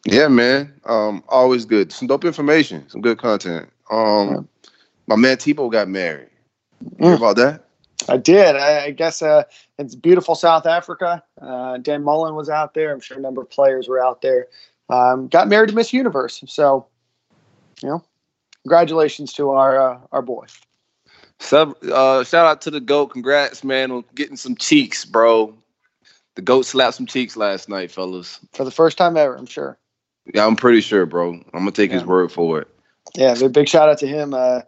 [0.06, 0.74] Yeah, man.
[0.86, 1.92] Um, always good.
[1.92, 3.70] Some dope information, some good content.
[3.92, 4.70] Um, yeah.
[5.08, 6.30] my man Tebow got married.
[6.82, 7.04] You mm.
[7.06, 7.64] hear about that?
[8.10, 8.56] I did.
[8.56, 9.44] I, I guess uh,
[9.78, 11.24] it's beautiful South Africa.
[11.42, 12.94] Uh, Dan Mullen was out there.
[12.94, 14.48] I'm sure a number of players were out there.
[14.90, 16.44] Um, got married to Miss Universe.
[16.48, 16.86] So,
[17.82, 18.04] you know,
[18.64, 20.46] congratulations to our uh, our boy.
[21.40, 23.08] So, uh, shout out to the goat.
[23.08, 25.54] Congrats, man, on getting some cheeks, bro.
[26.36, 28.40] The goat slapped some cheeks last night, fellas.
[28.54, 29.78] For the first time ever, I'm sure.
[30.34, 31.34] Yeah, I'm pretty sure, bro.
[31.34, 31.98] I'm gonna take yeah.
[31.98, 32.68] his word for it.
[33.16, 34.34] Yeah, big shout out to him.
[34.34, 34.62] Uh,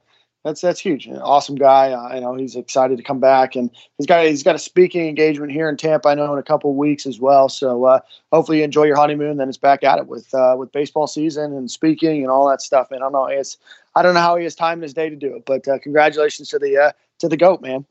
[0.43, 1.05] that's that's huge.
[1.05, 1.91] An awesome guy.
[1.91, 5.08] Uh, I know he's excited to come back, and he's got he's got a speaking
[5.08, 6.08] engagement here in Tampa.
[6.08, 7.49] I know in a couple weeks as well.
[7.49, 7.99] So uh,
[8.32, 9.38] hopefully you enjoy your honeymoon.
[9.38, 12.62] Then it's back at it with uh, with baseball season and speaking and all that
[12.62, 12.89] stuff.
[12.89, 13.25] And I don't know.
[13.25, 13.58] It's
[13.95, 15.80] I don't know how he has time in his day to do it, but uh,
[15.80, 17.86] congratulations to the uh, to the goat man.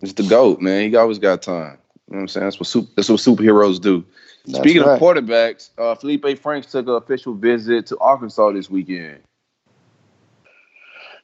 [0.00, 0.90] It's the goat man.
[0.90, 1.78] He always got time.
[2.08, 2.46] You know what I'm saying?
[2.46, 4.04] That's what super, that's what superheroes do.
[4.46, 4.94] That's Speaking right.
[4.94, 9.20] of quarterbacks, uh, Felipe Franks took an official visit to Arkansas this weekend.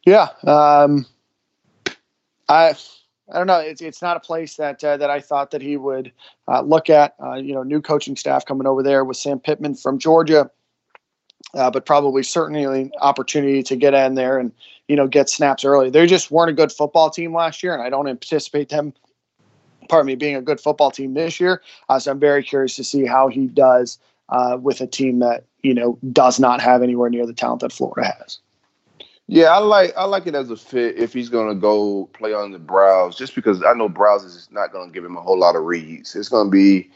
[0.05, 0.29] Yeah.
[0.47, 1.07] Um,
[2.49, 2.75] I
[3.33, 3.61] I don't know.
[3.61, 6.13] It's it's not a place that uh, that I thought that he would
[6.47, 7.15] uh, look at.
[7.23, 10.51] Uh, you know, new coaching staff coming over there with Sam Pittman from Georgia,
[11.54, 14.52] uh, but probably certainly an opportunity to get in there and
[14.88, 15.90] you know get snaps early.
[15.90, 18.92] They just weren't a good football team last year, and I don't anticipate them.
[19.88, 21.62] Pardon me, being a good football team this year.
[21.88, 23.98] Uh, so I'm very curious to see how he does
[24.30, 27.72] uh, with a team that you know does not have anywhere near the talent that
[27.72, 28.38] Florida has.
[29.26, 32.52] Yeah, I like I like it as a fit if he's gonna go play on
[32.52, 35.57] the Briles, just because I know Briles is not gonna give him a whole lot
[35.57, 36.14] of reads.
[36.14, 36.90] It's gonna be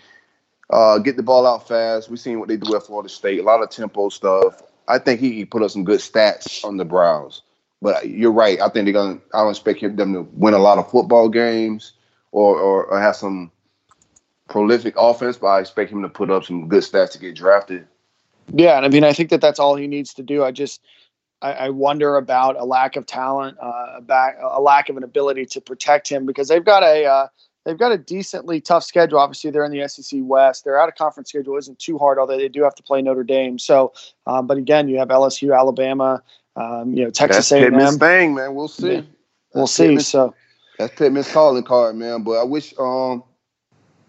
[0.70, 2.08] uh, get the ball out fast.
[2.08, 4.62] We've seen what they do at Florida State, a lot of tempo stuff.
[4.86, 7.42] I think he put up some good stats on the Briles.
[7.80, 8.60] But you're right.
[8.60, 9.20] I think they're gonna.
[9.32, 11.92] I don't expect them to win a lot of football games
[12.32, 13.52] or, or or have some
[14.48, 17.86] prolific offense, but I expect him to put up some good stats to get drafted.
[18.52, 20.42] Yeah, and I mean, I think that that's all he needs to do.
[20.42, 20.80] I just,
[21.42, 25.04] I, I wonder about a lack of talent, uh, a back, a lack of an
[25.04, 27.26] ability to protect him because they've got a, uh,
[27.68, 29.18] they've got a decently tough schedule.
[29.18, 30.64] Obviously, they're in the SEC West.
[30.64, 33.22] Their out of conference schedule isn't too hard, although they do have to play Notre
[33.24, 33.58] Dame.
[33.58, 33.92] So,
[34.26, 36.22] um, but again, you have LSU, Alabama,
[36.56, 37.98] um, you know, Texas That's A&M.
[37.98, 38.54] thing, man.
[38.54, 38.94] We'll see.
[38.94, 39.00] Yeah.
[39.52, 39.88] We'll That's see.
[39.88, 40.34] Pittman's- So,
[40.78, 42.22] That's Pittman's calling card, man.
[42.22, 43.22] But I wish um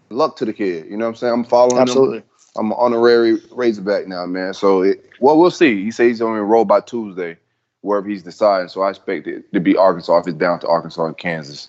[0.08, 0.86] luck to the kid.
[0.86, 1.32] You know what I'm saying?
[1.34, 1.82] I'm following him.
[1.82, 2.22] absolutely.
[2.56, 4.54] I'm an honorary Razorback now, man.
[4.54, 5.84] So it, well, we'll see.
[5.84, 7.36] He says he's going to enroll by Tuesday,
[7.82, 8.68] wherever he's deciding.
[8.68, 11.68] So I expect it to be Arkansas if it's down to Arkansas and Kansas.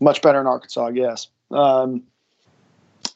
[0.00, 1.28] Much better in Arkansas, guess.
[1.50, 2.02] Um,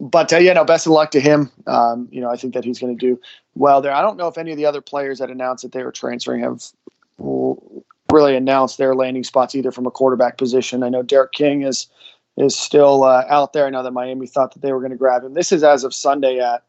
[0.00, 1.50] but uh, yeah, no, best of luck to him.
[1.66, 3.20] Um, you know, I think that he's going to do
[3.54, 3.92] well there.
[3.92, 6.42] I don't know if any of the other players that announced that they were transferring
[6.42, 6.62] have
[8.10, 10.82] really announced their landing spots either from a quarterback position.
[10.82, 11.88] I know D'Eriq King is
[12.36, 13.66] is still uh, out there.
[13.66, 15.34] I know that Miami thought that they were going to grab him.
[15.34, 16.62] This is as of Sunday at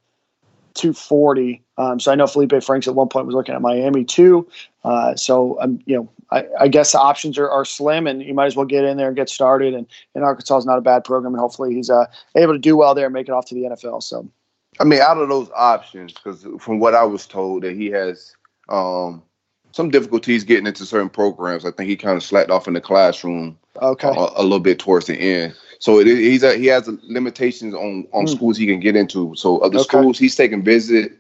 [0.76, 1.62] 240.
[1.78, 4.48] Um, so I know Felipe Franks at one point was looking at Miami too.
[4.84, 8.34] Uh, so um, you know, I, I guess the options are, are slim, and you
[8.34, 9.74] might as well get in there and get started.
[9.74, 12.06] And, and Arkansas is not a bad program, and hopefully he's uh,
[12.36, 14.04] able to do well there and make it off to the NFL.
[14.04, 14.30] So
[14.80, 18.36] I mean, out of those options, because from what I was told, that he has
[18.70, 19.22] um,
[19.72, 21.66] some difficulties getting into certain programs.
[21.66, 24.80] I think he kind of slacked off in the classroom okay, a, a little bit
[24.80, 25.56] towards the end.
[25.80, 28.34] So it, he's a, he has limitations on on Hmm.
[28.34, 29.36] schools he can get into.
[29.36, 29.84] So other Okay.
[30.00, 31.14] schools he's taking visit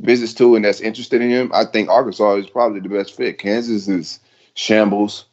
[0.00, 1.50] visits to, and that's interested in him.
[1.54, 3.38] I think Arkansas is probably the best fit.
[3.38, 4.20] Kansas is
[4.54, 5.24] shambles.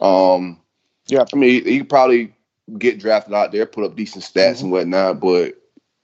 [0.00, 0.58] Um,
[1.06, 1.24] Yeah.
[1.32, 2.34] I mean he, probably
[2.78, 4.64] get drafted out there, put up decent stats Mm-hmm.
[4.64, 5.20] and whatnot.
[5.20, 5.54] But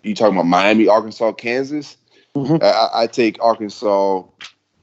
[0.03, 1.97] you talking about Miami, Arkansas, Kansas?
[2.35, 2.63] Mhm.
[2.63, 4.23] I- I, I take Arkansas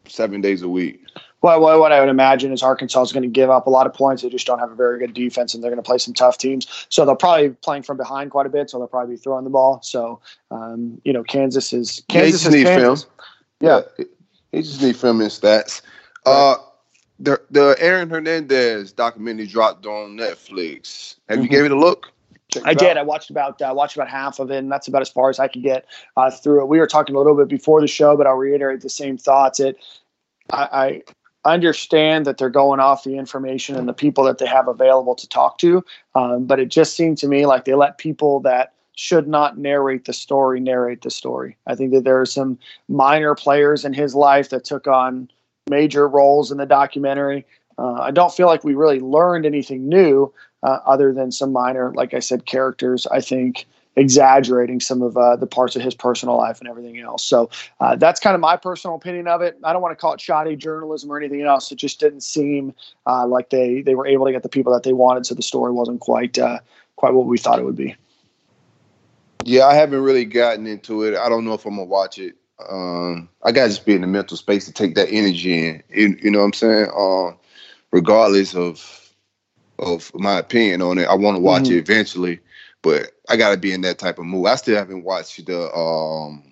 [0.07, 1.01] seven days a week.
[1.43, 3.93] Well, what, I would imagine is Arkansas is going to give up a lot of
[3.93, 4.23] points.
[4.23, 6.37] They just don't have a very good defense, and they're going to play some tough
[6.37, 6.87] teams.
[6.87, 8.69] So they'll probably be playing from behind quite a bit.
[8.69, 9.81] So they'll probably be throwing the ball.
[9.83, 13.03] So um, you know, Kansas is Kansas is need Kansas.
[13.03, 13.13] film.
[13.59, 13.81] Yeah.
[14.53, 15.81] he just need film and stats.
[16.25, 16.55] Uh,
[17.19, 21.15] the the Aaron Hernandez documentary dropped on Netflix.
[21.27, 21.51] Have you Mhm.
[21.51, 22.07] gave it a look?
[22.63, 22.91] I did.
[22.91, 22.97] out?
[22.97, 25.39] I watched about uh, watched about half of it, and that's about as far as
[25.39, 26.67] I could get uh, through it.
[26.67, 29.59] We were talking a little bit before the show, but I'll reiterate the same thoughts.
[29.59, 29.75] It,
[30.51, 31.03] I
[31.45, 35.27] understand that they're going off the information and the people that they have available to
[35.27, 35.83] talk to,
[36.15, 40.05] um, but it just seemed to me like they let people that should not narrate
[40.05, 41.57] the story narrate the story.
[41.67, 45.29] I think that there are some minor players in his life that took on
[45.69, 47.45] major roles in the documentary.
[47.77, 51.91] Uh, I don't feel like we really learned anything new uh, other than some minor,
[51.95, 53.07] like I said, characters.
[53.07, 57.23] I think exaggerating some of uh, the parts of his personal life and everything else.
[57.23, 59.57] So uh, that's kind of my personal opinion of it.
[59.63, 61.71] I don't want to call it shoddy journalism or anything else.
[61.71, 62.73] It just didn't seem
[63.05, 65.41] uh, like they they were able to get the people that they wanted, so the
[65.41, 66.59] story wasn't quite uh,
[66.95, 67.95] quite what we thought it would be.
[69.45, 71.17] Yeah, I haven't really gotten into it.
[71.17, 72.35] I don't know if I'm gonna watch it.
[72.69, 75.83] Um, I gotta just be in the mental space to take that energy in.
[75.89, 76.87] You, you know what I'm saying?
[76.95, 77.37] Um,
[77.91, 78.99] regardless of
[79.79, 81.71] of my opinion on it, I want to watch Mhm.
[81.71, 82.39] it eventually,
[82.83, 84.47] but I gotta be in that type of mood.
[84.47, 86.43] I still haven't watched the um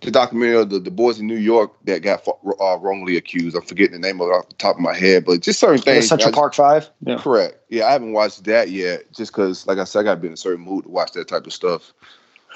[0.00, 3.56] the documentary of the, the boys in New York that got uh, wrongly accused.
[3.56, 5.76] I'm forgetting the name of it off the top of my head, but just certain
[5.78, 6.08] The things.
[6.08, 6.90] Central I- Park Five.
[7.02, 7.18] Yeah.
[7.18, 7.58] Correct.
[7.68, 10.28] Yeah, I haven't watched that yet, just because, like I said, I got to be
[10.28, 11.92] in a certain mood to watch that type of stuff.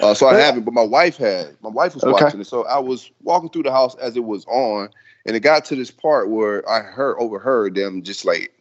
[0.00, 1.56] Uh, so I haven't, but my wife had.
[1.62, 2.12] My wife was Okay.
[2.24, 2.46] watching it.
[2.46, 4.88] So I was walking through the house as it was on,
[5.26, 8.52] and it got to this part where I heard overheard them just like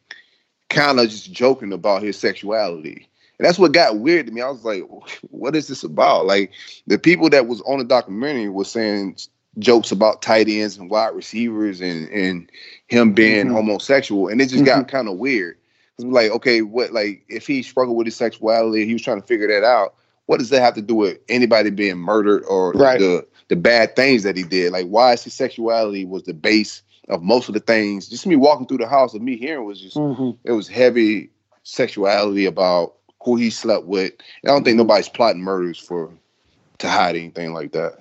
[0.70, 3.08] kind of just joking about his sexuality.
[3.44, 4.42] And that's what got weird to me.
[4.42, 4.84] I was like,
[5.32, 6.26] what is this about?
[6.26, 6.54] Like
[6.88, 9.18] the people that was on the documentary was saying
[9.60, 12.50] jokes about tight ends and wide receivers and and
[12.88, 13.52] him being Mhm.
[13.52, 14.30] homosexual.
[14.30, 15.58] And it just got kind of weird.
[15.98, 19.28] It's like, okay, what like if he struggled with his sexuality, he was trying to
[19.28, 19.96] figure that out.
[20.26, 22.98] What does that have to do with anybody being murdered or Right.
[22.98, 24.72] the the bad things that he did?
[24.72, 28.08] Like why is his sexuality was the base of most of the things?
[28.08, 30.38] Just me walking through the house and me hearing was just Mhm.
[30.46, 31.30] it was heavy
[31.64, 34.14] sexuality about who he slept with.
[34.44, 36.12] I don't think nobody's plotting murders for
[36.80, 38.00] to hide anything like that.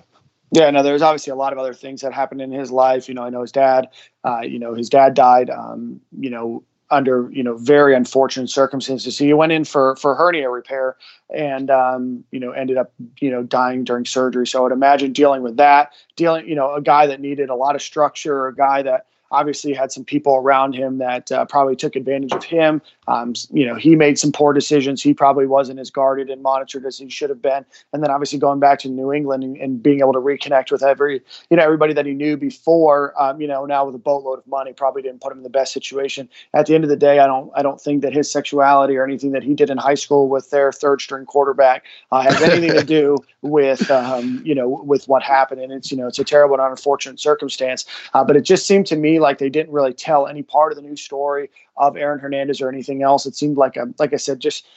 [0.51, 3.07] Yeah, no, there's obviously a lot of other things that happened in his life.
[3.07, 3.87] You know, I know his dad,
[4.23, 9.17] uh, you know, his dad died, um, you know, under, you know, very unfortunate circumstances.
[9.17, 10.95] So he went in for, for hernia repair
[11.33, 14.45] and, um, you know, ended up, you know, dying during surgery.
[14.45, 17.55] So I would imagine dealing with that, dealing, you know, a guy that needed a
[17.55, 21.75] lot of structure, a guy that obviously had some people around him that uh, probably
[21.75, 22.81] took advantage of him.
[23.07, 25.01] Um, you know, he made some poor decisions.
[25.01, 27.65] He probably wasn't as guarded and monitored as he should have been.
[27.91, 30.83] And then obviously going back to New England and, and being able to reconnect with
[30.83, 34.39] every, you know, everybody that he knew before, um, you know, now with a boatload
[34.39, 36.29] of money, probably didn't put him in the best situation.
[36.53, 39.03] At the end of the day, I don't, I don't think that his sexuality or
[39.03, 42.77] anything that he did in high school with their third string quarterback uh, has anything
[42.77, 45.59] to do with, um, you know, with what happened.
[45.59, 47.85] And it's, you know, it's a terrible and unfortunate circumstance.
[48.13, 50.75] Uh, but it just seemed to me like they didn't really tell any part of
[50.75, 53.25] the news story of Aaron Hernandez or anything else.
[53.25, 54.67] It seemed like, a, like I said, just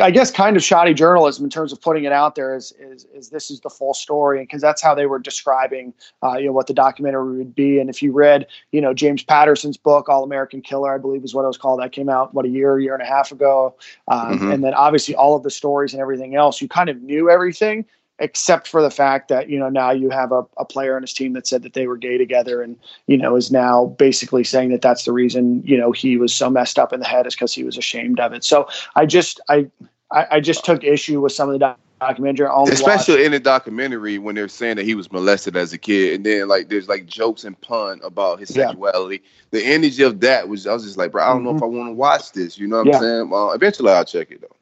[0.00, 3.06] I guess kind of shoddy journalism in terms of putting it out there is is,
[3.12, 5.92] is this is the full story because that's how they were describing
[6.22, 9.24] uh, you know what the documentary would be and if you read you know James
[9.24, 12.34] Patterson's book All American Killer I believe is what it was called that came out
[12.34, 13.74] what a year year and a half ago
[14.06, 14.54] um, Mhm.
[14.54, 17.84] and then obviously all of the stories and everything else you kind of knew everything
[18.18, 21.12] except for the fact that you know now you have a, a player on his
[21.12, 22.76] team that said that they were gay together and
[23.06, 26.50] you know is now basically saying that that's the reason you know he was so
[26.50, 29.40] messed up in the head is because he was ashamed of it so i just
[29.48, 29.66] i
[30.10, 33.24] i, I just took issue with some of the doc- documentary I only watched- Especially
[33.24, 36.46] in the documentary when they're saying that he was molested as a kid, and then
[36.46, 38.68] like there's like jokes and pun about his Yeah.
[38.68, 39.20] sexuality.
[39.50, 41.66] The energy of that was I was just like, bro, I don't know if I
[41.66, 42.56] want to watch this.
[42.56, 43.02] You know what Mm-hmm.
[43.04, 43.08] Yeah.
[43.22, 43.32] I'm saying?
[43.32, 44.54] Uh, eventually, I'll check it though.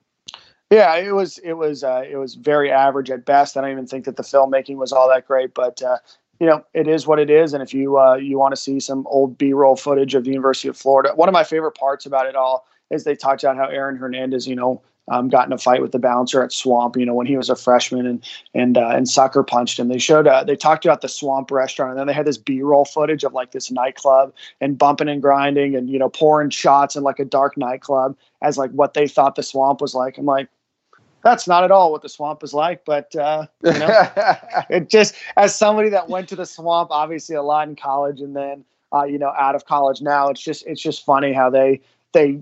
[0.70, 3.56] Yeah, it was it was uh, it was very average at best.
[3.56, 5.98] I don't even think that the filmmaking was all that great, but uh,
[6.40, 7.52] you know it is what it is.
[7.54, 10.30] And if you uh, you want to see some old B roll footage of the
[10.30, 13.56] University of Florida, one of my favorite parts about it all is they talked about
[13.56, 14.82] how Aaron Hernandez, you know.
[15.08, 17.48] Um, got in a fight with the bouncer at Swamp, you know, when he was
[17.48, 18.24] a freshman, and
[18.54, 19.86] and uh, and sucker punched him.
[19.86, 22.84] They showed, uh, they talked about the Swamp restaurant, and then they had this B-roll
[22.84, 27.04] footage of like this nightclub and bumping and grinding, and you know, pouring shots in
[27.04, 30.18] like a dark nightclub as like what they thought the Swamp was like.
[30.18, 30.48] I'm like,
[31.26, 33.88] that's not at all what the swamp is like but uh, you know
[34.70, 38.36] it just as somebody that went to the swamp obviously a lot in college and
[38.36, 41.80] then uh, you know out of college now it's just it's just funny how they
[42.12, 42.38] they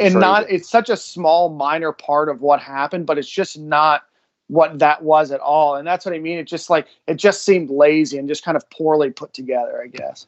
[0.00, 4.04] and not it's such a small minor part of what happened but it's just not
[4.46, 7.44] what that was at all and that's what i mean it just like it just
[7.44, 10.26] seemed lazy and just kind of poorly put together i guess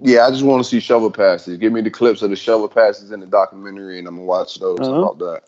[0.00, 1.58] yeah, I just want to see shovel passes.
[1.58, 4.60] Give me the clips of the shovel passes in the documentary, and I'm gonna watch
[4.60, 4.90] those Uh-huh.
[4.90, 5.42] about that.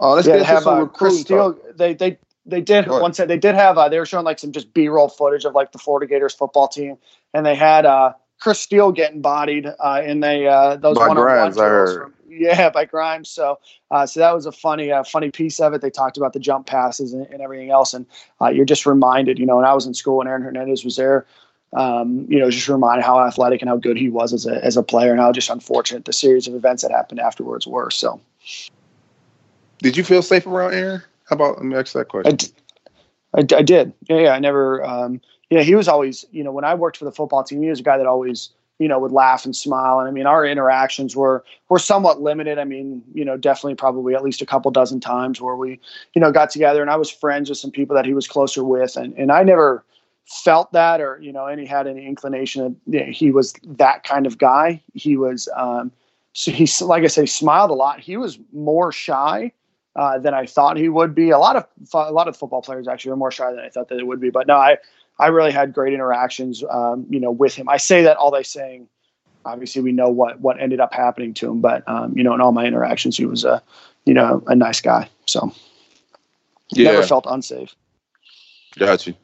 [0.00, 1.58] Uh, let's yeah, get have some uh, Chris Steele.
[1.74, 3.02] They they they did ahead.
[3.02, 3.28] one set.
[3.28, 3.76] They did have.
[3.78, 6.34] Uh, they were showing like some just B roll footage of like the Florida Gators
[6.34, 6.96] football team,
[7.34, 11.54] and they had uh, Chris Steele getting bodied, uh, and they uh, those one on
[11.54, 13.28] one yeah, by Grimes.
[13.28, 13.58] So
[13.90, 15.80] uh, so that was a funny uh, funny piece of it.
[15.80, 18.06] They talked about the jump passes and, and everything else, and
[18.40, 19.38] uh, you're just reminded.
[19.38, 21.26] You know, when I was in school and Aaron Hernandez was there.
[21.74, 24.78] Um, you know, just reminded how athletic and how good he was as a as
[24.78, 27.90] a player, and how just unfortunate the series of events that happened afterwards were.
[27.90, 28.18] So,
[29.78, 31.02] Did you feel safe around Aaron?
[31.28, 32.32] How about let me ask that question?
[32.32, 32.52] I, d-
[33.34, 33.92] I, d- I did.
[34.08, 34.30] Yeah, yeah.
[34.30, 34.84] I never.
[34.84, 36.24] Um, yeah, he was always.
[36.32, 38.50] You know, when I worked for the football team, he was a guy that always,
[38.78, 40.00] you know, would laugh and smile.
[40.00, 42.58] And I mean, our interactions were were somewhat limited.
[42.58, 45.78] I mean, you know, definitely probably at least a couple dozen times where we,
[46.14, 48.64] you know, got together and I was friends with some people that he was closer
[48.64, 49.84] with, and and I never
[50.24, 54.02] felt that or you know any had any inclination that you know, he was that
[54.04, 54.82] kind of guy.
[54.94, 55.48] He was.
[55.54, 55.92] Um,
[56.34, 57.98] so he, like I say, smiled a lot.
[57.98, 59.50] He was more shy
[59.98, 61.30] uh, than I thought he would be.
[61.30, 63.88] A lot of a lot of football players actually are more shy than I thought
[63.88, 64.30] that they would be.
[64.30, 64.78] But no, I
[65.18, 67.68] I really had great interactions, um, you know, with him.
[67.68, 68.88] I say that all they saying.
[69.44, 72.40] Obviously, we know what what ended up happening to him, but um, you know, in
[72.40, 73.62] all my interactions, he was a
[74.06, 75.08] you know a nice guy.
[75.26, 75.52] So
[76.70, 77.74] Yeah, never felt unsafe.
[78.78, 79.14] got you.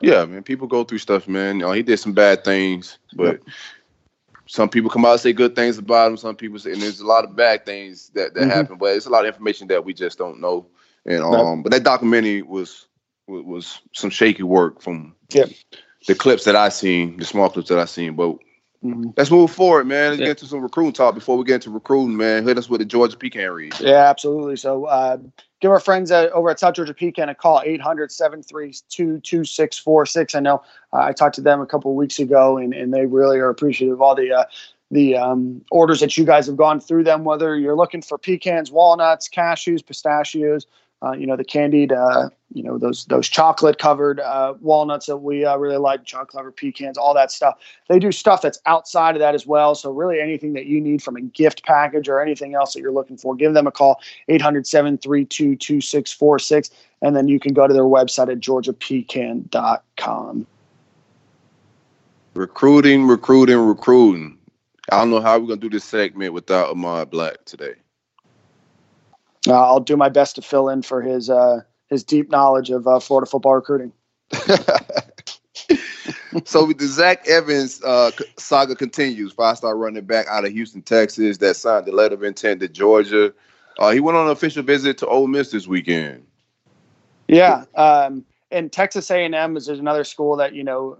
[0.00, 0.42] Yeah, man.
[0.42, 1.56] People go through stuff, man.
[1.56, 3.40] You know, he did some bad things, but
[4.52, 6.18] some people come out and say good things about him.
[6.18, 8.50] Some people say, and there's a lot of bad things that that Mhm.
[8.50, 8.76] happen.
[8.76, 10.66] But it's a lot of information that we just don't know.
[11.06, 12.86] And um, but that documentary was
[13.26, 15.48] was, some shaky work from Yep.
[16.06, 18.14] the clips that I seen, the small clips that I seen.
[18.14, 18.36] But
[18.84, 19.14] Mhm.
[19.16, 20.10] let's move forward, man.
[20.10, 20.26] Let's Yeah.
[20.26, 22.46] get to some recruiting talk before we get into recruiting, man.
[22.46, 23.80] Hit us with the Georgia Pecan read.
[23.80, 24.56] Yeah, absolutely.
[24.56, 25.16] So uh,
[25.62, 30.34] give our friends over at South Georgia Pecan a call, 800-732-2646.
[30.34, 33.38] I know uh, I talked to them a couple weeks ago, and, and they really
[33.38, 34.44] are appreciative of all the uh,
[34.90, 38.70] the um, orders that you guys have gone through them, whether you're looking for pecans,
[38.70, 40.66] walnuts, cashews, pistachios,
[41.02, 45.16] uh, you know, the candied, uh, you know, those those chocolate covered uh, walnuts that
[45.16, 47.58] we uh, really like, chocolate covered pecans, all that stuff.
[47.88, 49.74] They do stuff that's outside of that as well.
[49.74, 52.92] So really anything that you need from a gift package or anything else that you're
[52.92, 54.00] looking for, give them a call,
[54.30, 56.70] 800-732-2646.
[57.00, 60.46] And then you can go to their website at georgiapecan.com.
[62.34, 64.38] Recruiting, recruiting, recruiting.
[64.90, 67.74] I don't know how we're gonna do this segment without Ahmad Black today.
[69.46, 72.86] Uh, I'll do my best to fill in for his uh, his deep knowledge of
[72.86, 73.92] uh, Florida football recruiting.
[76.44, 79.32] so with the Zach Evans uh, saga continues.
[79.32, 82.68] Five star running back out of Houston, Texas, that signed the letter of intent to
[82.68, 83.32] Georgia.
[83.78, 86.26] Uh, he went on an official visit to Ole Miss this weekend.
[87.28, 90.98] Yeah, um, and Texas A&M is another school that you know,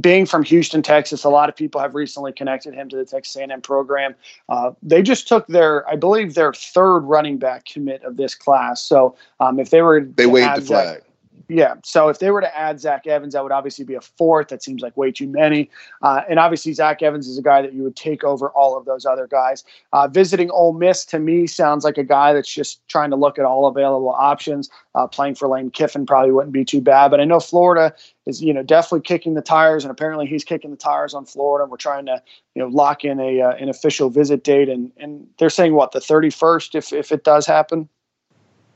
[0.00, 3.34] being from Houston, Texas, a lot of people have recently connected him to the Texas
[3.36, 4.14] A&M program.
[4.48, 8.82] Uh, they just took their, I believe, their third running back commit of this class.
[8.82, 11.02] So um, if they were, They waved the flag.
[11.48, 11.74] Yeah.
[11.84, 14.48] So if they were to add Zach Evans, that would obviously be a fourth.
[14.48, 15.70] That seems like way too many.
[16.02, 18.84] Uh, and obviously, Zach Evans is a guy that you would take over all of
[18.84, 19.62] those other guys.
[19.92, 23.38] Uh, visiting Ole Miss to me sounds like a guy that's just trying to look
[23.38, 24.68] at all available options.
[24.96, 27.10] Uh, playing for Lane Kiffin probably wouldn't be too bad.
[27.10, 27.94] But I know Florida
[28.26, 31.70] is, you know, definitely kicking the tires, and apparently he's kicking the tires on Florida.
[31.70, 32.20] We're trying to,
[32.56, 35.92] you know, lock in a uh, an official visit date, and and they're saying what
[35.92, 37.88] the thirty first if if it does happen.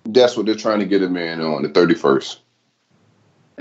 [0.04, 2.38] That's what they're trying to get him in on the 31st.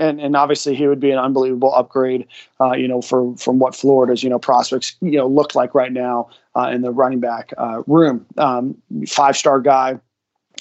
[0.00, 2.26] And and obviously he would be an unbelievable upgrade,
[2.60, 5.92] uh, you know, for from what Florida's you know prospects you know look like right
[5.92, 8.26] now uh, in the running back uh, room.
[8.38, 8.76] Um,
[9.06, 10.00] Five star guy,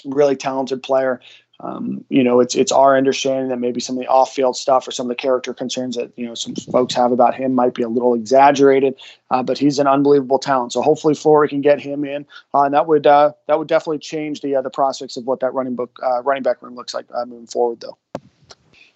[0.06, 1.22] really talented player.
[1.62, 4.88] Um, you know, it's it's our understanding that maybe some of the off field stuff
[4.88, 7.74] or some of the character concerns that you know some folks have about him might
[7.74, 8.96] be a little exaggerated,
[9.30, 10.72] uh, but he's an unbelievable talent.
[10.72, 14.00] So hopefully Florida can get him in, uh, and that would uh, that would definitely
[14.00, 16.94] change the uh, the prospects of what that running book uh, running back room looks
[16.94, 17.98] like uh, moving forward, though.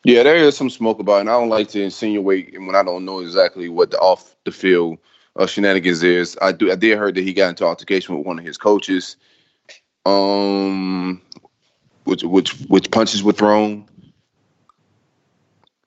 [0.03, 1.21] Yeah, there is some smoke about it.
[1.21, 4.51] And I don't like to insinuate when I don't know exactly what the off the
[4.51, 4.97] field
[5.37, 6.37] uh, shenanigans is.
[6.41, 6.71] I do.
[6.71, 9.15] I did heard that he got into altercation with one of his coaches.
[10.05, 11.21] Um,
[12.03, 13.87] which which which punches were thrown.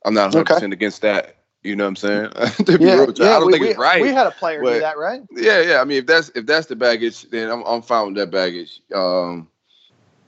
[0.04, 0.54] I'm not 100 Okay.
[0.54, 1.36] percent against that.
[1.62, 2.30] You know what I'm saying?
[2.78, 4.00] Yeah, real you, I don't we, think we, it's right.
[4.00, 5.22] We had a player do that, right?
[5.32, 5.80] Yeah, yeah.
[5.80, 8.80] I mean, if that's if that's the baggage, then I'm I'm fine with that baggage.
[8.94, 9.48] Um,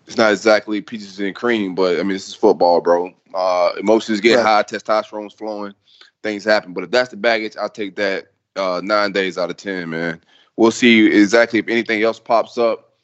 [0.08, 3.12] it's not exactly peaches and cream, but I mean, this is football, bro.
[3.34, 4.42] Uh, emotions get Right.
[4.42, 5.74] high, testosterone's flowing,
[6.22, 6.72] things happen.
[6.72, 10.22] But if that's the baggage, I'll take that uh, nine days out of ten, man.
[10.56, 12.94] We'll see exactly if anything else pops up.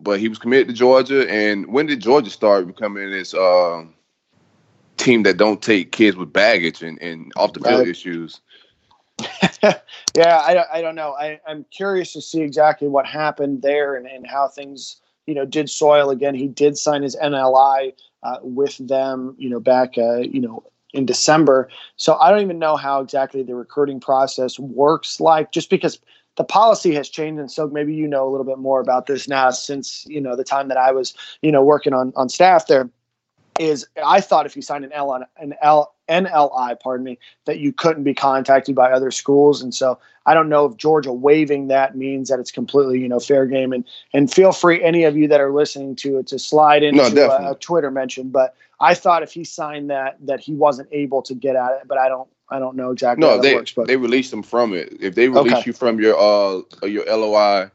[0.00, 3.84] But he was committed to Georgia, and when did Georgia start becoming this uh,
[4.96, 7.88] team that don't take kids with baggage and, and off the field Right.
[7.88, 8.40] issues?
[9.62, 11.12] yeah, I, don't- I don't know.
[11.12, 15.44] I, I'm curious to see exactly what happened there and, and how things, you know,
[15.44, 16.34] did soil again.
[16.34, 20.62] He did sign his NLI uh, with them, you know, back, uh, you know,
[20.92, 21.68] in December.
[21.96, 25.98] So I don't even know how exactly the recruiting process works like, just because
[26.36, 27.40] the policy has changed.
[27.40, 30.36] And so maybe you know a little bit more about this now since, you know,
[30.36, 32.88] the time that I was, you know, working on, on staff there.
[33.58, 37.58] Is I thought if you signed an L on an L NLI, pardon me, that
[37.58, 39.62] you couldn't be contacted by other schools.
[39.62, 43.18] And so I don't know if Georgia waiving that means that it's completely, you know,
[43.20, 43.72] fair game.
[43.72, 47.22] And and feel free, any of you that are listening to it, to slide into
[47.22, 48.30] a, a Twitter mention.
[48.30, 51.88] But I thought if he signed that, that he wasn't able to get at it.
[51.88, 53.72] But I don't, I don't know exactly No, they works.
[53.72, 54.96] But they release them from it.
[55.00, 55.66] If they release Okay.
[55.66, 57.70] you from your uh your LOI,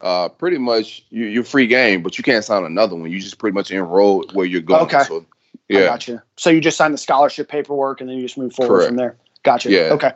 [0.00, 3.10] uh, pretty much you you're free game, but you can't sign another one.
[3.10, 4.82] You just pretty much enroll where you're going.
[4.84, 5.02] Okay.
[5.02, 5.24] So,
[5.78, 6.22] I gotcha.
[6.36, 8.88] So you just sign the scholarship paperwork and then you just move forward Correct.
[8.88, 9.16] from there.
[9.42, 9.70] Gotcha.
[9.70, 9.92] Yeah.
[9.92, 10.12] Okay.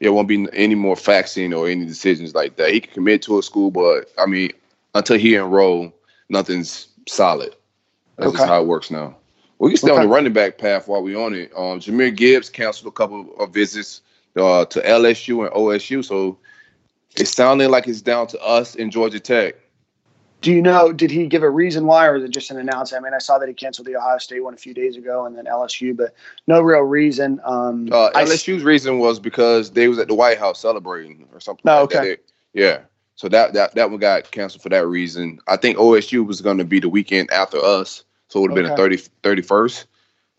[0.00, 2.70] there won't be any more faxing or any decisions like that.
[2.70, 4.52] He can commit to a school, but I mean,
[4.94, 5.92] until he enroll,
[6.28, 7.54] nothing's solid.
[8.16, 9.16] That's just how it works now.
[9.58, 11.52] We can stay on the running back path while we on it.
[11.56, 14.00] Um, Jahmyr Gibbs canceled a couple of visits
[14.36, 16.36] uh, to LSU and OSU, so
[17.16, 19.54] it's sounding like it's down to us in Georgia Tech.
[20.42, 23.02] Do you know, did he give a reason why, or was it just an announcement?
[23.02, 25.24] I mean, I saw that he canceled the Ohio State one a few days ago
[25.24, 26.14] and then LSU, but
[26.48, 27.40] no real reason.
[27.44, 31.38] Um, Uh, I- LSU's reason was because they was at the White House celebrating or
[31.40, 31.62] something.
[31.70, 31.98] Oh, like that.
[32.00, 32.10] okay.
[32.12, 32.24] It-
[32.54, 32.80] yeah.
[33.14, 35.38] So that that that one got canceled for that reason.
[35.46, 38.58] I think OSU was going to be the weekend after us, so it would have
[38.58, 38.66] Okay.
[38.66, 39.84] been a 30, 31st.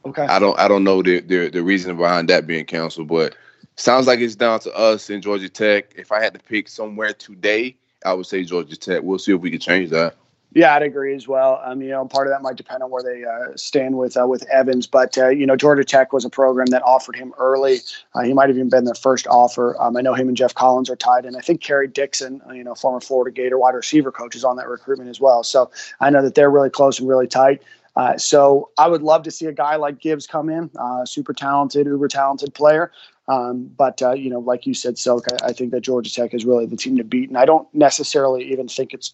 [0.05, 0.23] Okay.
[0.23, 3.35] I don't I don't know the, the the reason behind that being canceled, but
[3.77, 5.93] sounds like it's down to us in Georgia Tech.
[5.95, 9.01] If I had to pick somewhere today, I would say Georgia Tech.
[9.03, 10.15] We'll see if we can change that.
[10.55, 11.59] Yeah, I'd agree as well.
[11.63, 14.27] Um, you know, part of that might depend on where they uh, stand with uh,
[14.27, 17.79] with Evans, but uh, you know, Georgia Tech was a program that offered him early.
[18.13, 19.75] Uh, he might have even been their first offer.
[19.81, 22.53] Um, I know him and Geoff Collins are tied, and I think Kerry Dixon, uh,
[22.53, 25.43] you know, former Florida Gator wide receiver coach, is on that recruitment as well.
[25.43, 27.63] So I know that they're really close and really tight.
[27.95, 31.33] Uh, so I would love to see a guy like Gibbs come in, uh, super
[31.33, 32.91] talented, uber talented player.
[33.27, 36.33] Um, but uh, you know, like you said, Silk, I, I think that Georgia Tech
[36.33, 39.13] is really the team to beat, and I don't necessarily even think it's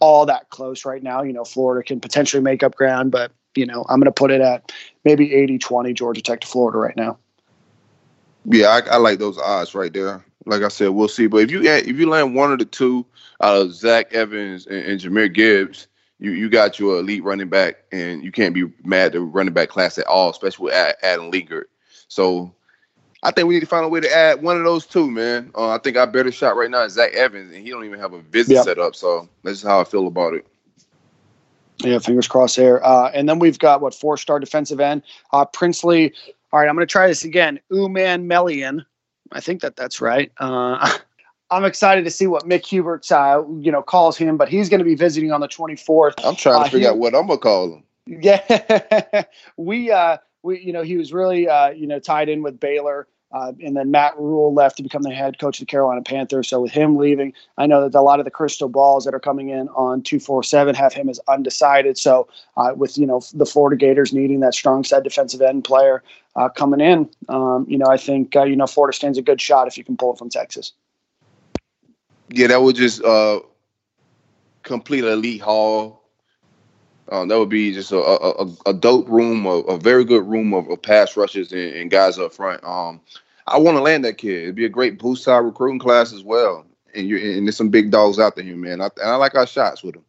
[0.00, 1.22] all that close right now.
[1.22, 4.30] You know, Florida can potentially make up ground, but you know, I'm going to put
[4.30, 4.72] it at
[5.04, 7.18] maybe 80-20 Georgia Tech to Florida right now.
[8.44, 10.24] Yeah, I, I like those odds right there.
[10.44, 11.26] Like I said, we'll see.
[11.26, 13.04] But if you if you land one of the two
[13.40, 15.88] out of Zach Evans and, and Jahmyr Gibbs,
[16.20, 19.52] you you got your elite running back, and you can't be mad at the running
[19.52, 21.70] back class at all, especially with Ad- Adam Liegert.
[22.06, 22.54] So
[23.22, 25.50] I think we need to find a way to add one of those two, man.
[25.54, 27.98] Uh, I think our better shot right now is Zach Evans, and he don't even
[27.98, 28.64] have a visit Yep.
[28.64, 28.94] set up.
[28.94, 30.46] So that's just how I feel about it.
[31.78, 32.84] Yeah, fingers crossed there.
[32.84, 35.02] Uh, and then we've got what four star defensive end,
[35.32, 36.12] uh, Princely.
[36.52, 37.60] All right, I'm going to try this again.
[37.70, 38.84] Umanmielen.
[39.32, 40.30] I think that that's right.
[40.38, 40.88] Uh,
[41.50, 44.78] I'm excited to see what Mick Hubert's, uh, you know, calls him, but he's going
[44.78, 46.14] to be visiting on the 24th.
[46.24, 47.82] I'm trying Uh, to figure he- out what I'm gonna call him.
[48.08, 49.24] Yeah,
[49.56, 50.16] we uh,
[50.46, 53.76] we you know he was really uh, you know tied in with Baylor, uh, and
[53.76, 56.48] then Matt Rhule left to become the head coach of the Carolina Panthers.
[56.48, 59.20] So with him leaving, I know that a lot of the crystal balls that are
[59.20, 61.98] coming in on two four seven have him as undecided.
[61.98, 66.02] So uh, with you know the Florida Gators needing that strong side defensive end player
[66.36, 69.40] uh, coming in, um, you know I think uh, you know Florida stands a good
[69.40, 70.72] shot if you can pull it from Texas.
[72.28, 73.40] Yeah, that would just uh
[74.62, 76.05] complete elite haul.
[77.10, 80.52] Um, that would be just a a, a, dope room, a, a very good room
[80.52, 82.62] of, of pass rushes and, and guys up front.
[82.64, 83.00] Um,
[83.46, 84.42] I want to land that kid.
[84.42, 86.64] It'd be a great boost to our recruiting class as well.
[86.94, 88.80] And you and there's some big dogs out there here, man.
[88.80, 90.04] I, and I like our shots with him.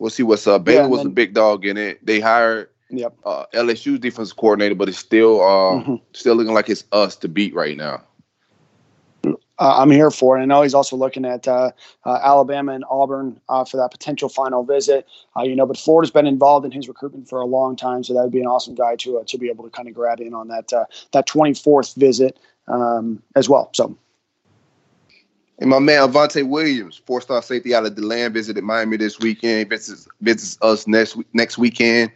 [0.00, 0.64] We'll see what's up.
[0.64, 2.04] Baylor and was a big dog in it.
[2.04, 3.14] They hired Yep.
[3.24, 6.00] uh, LSU's defensive coordinator, but it's still uh, Mhm.
[6.12, 8.02] still looking like it's us to beat right now.
[9.62, 10.42] Uh, I'm here for it.
[10.42, 11.70] I know he's also looking at uh,
[12.04, 15.06] uh, Alabama and Auburn uh, for that potential final visit.
[15.36, 18.12] Uh, you know, but Florida's been involved in his recruitment for a long time, so
[18.12, 20.18] that would be an awesome guy to uh, to be able to kind of grab
[20.20, 20.72] in on that
[21.12, 23.70] that 24th visit um, as well.
[23.72, 23.96] So
[25.60, 29.70] And my man Avantae Williams, four-star safety out of DeLand, visited Miami this weekend.
[29.70, 32.10] Visits visits us next next weekend.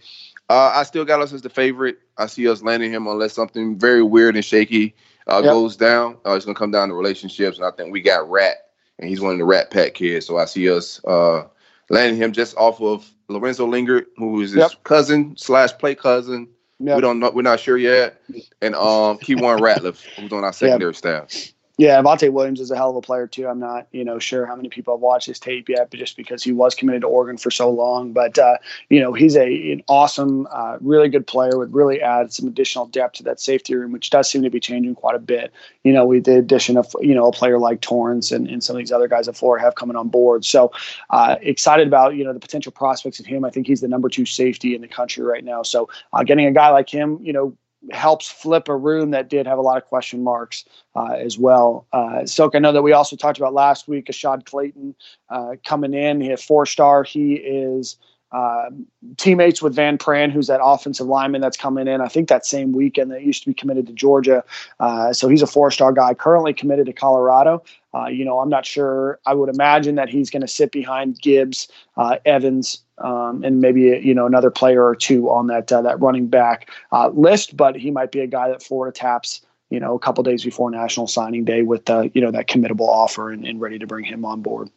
[0.48, 1.98] I still got us as the favorite.
[2.18, 4.96] I see us landing him unless something very weird and shaky
[5.26, 5.52] uh, Yep.
[5.52, 6.16] goes down.
[6.26, 8.56] Uh, it's gonna come down to relationships, and I think we got Rat,
[8.98, 10.26] and he's one of the Rat Pack kids.
[10.26, 11.44] So I see us uh,
[11.90, 14.84] landing him just off of Lorenzo Lingard, who is his Yep.
[14.84, 16.48] cousin slash play cousin.
[16.78, 17.30] yeah, We don't know.
[17.30, 18.20] We're not sure yet.
[18.62, 21.30] And um, Keiwan Ratliff, who's on our secondary staff.
[21.78, 23.46] Yeah, Avantae Williams is a hell of a player too.
[23.46, 26.16] I'm not you know sure how many people have watched his tape yet, but just
[26.16, 28.56] because he was committed to Oregon for so long, but uh,
[28.88, 31.58] you know he's a an awesome, uh, really good player.
[31.58, 34.58] Would really add some additional depth to that safety room, which does seem to be
[34.58, 35.52] changing quite a bit.
[35.84, 38.74] You know, with the addition of you know a player like Torrence and, and some
[38.74, 40.46] of these other guys that Florida have coming on board.
[40.46, 40.72] So
[41.10, 43.44] uh, excited about you know the potential prospects of him.
[43.44, 45.62] I think he's the number two safety in the country right now.
[45.62, 47.54] So uh, getting a guy like him, you know.
[47.92, 50.64] Helps flip a room that did have a lot of question marks
[50.94, 51.86] uh, as well.
[51.92, 54.94] Uh, Silk, I know that we also talked about last week, Ashaad Clayton
[55.30, 56.20] uh, coming in.
[56.20, 57.04] He had four star.
[57.04, 57.96] He is
[58.32, 58.70] uh,
[59.16, 62.00] teammates with Van Pran, who's that offensive lineman that's coming in.
[62.00, 64.44] I think that same weekend that used to be committed to Georgia.
[64.80, 67.62] Uh, so he's a four star guy, currently committed to Colorado.
[67.94, 69.20] Uh, you know, I'm not sure.
[69.26, 74.00] I would imagine that he's going to sit behind Gibbs, uh, Evans, um, and maybe
[74.02, 77.56] you know another player or two on that uh, that running back uh, list.
[77.56, 80.70] But he might be a guy that Florida taps you know, a couple days before
[80.70, 84.04] National Signing Day with uh, you know that committable offer and, and ready to bring
[84.04, 84.70] him on board.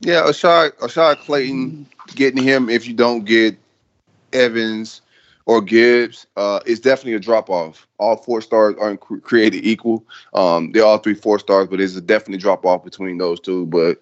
[0.00, 3.56] Yeah, Ashaad, Clayton, getting him if you don't get
[4.32, 5.00] Evans
[5.46, 7.88] or Gibbs uh, is definitely a drop off.
[7.98, 10.04] All four stars aren't created equal.
[10.34, 13.66] Um, they're all three four stars, but it's a definitely drop off between those two.
[13.66, 14.00] But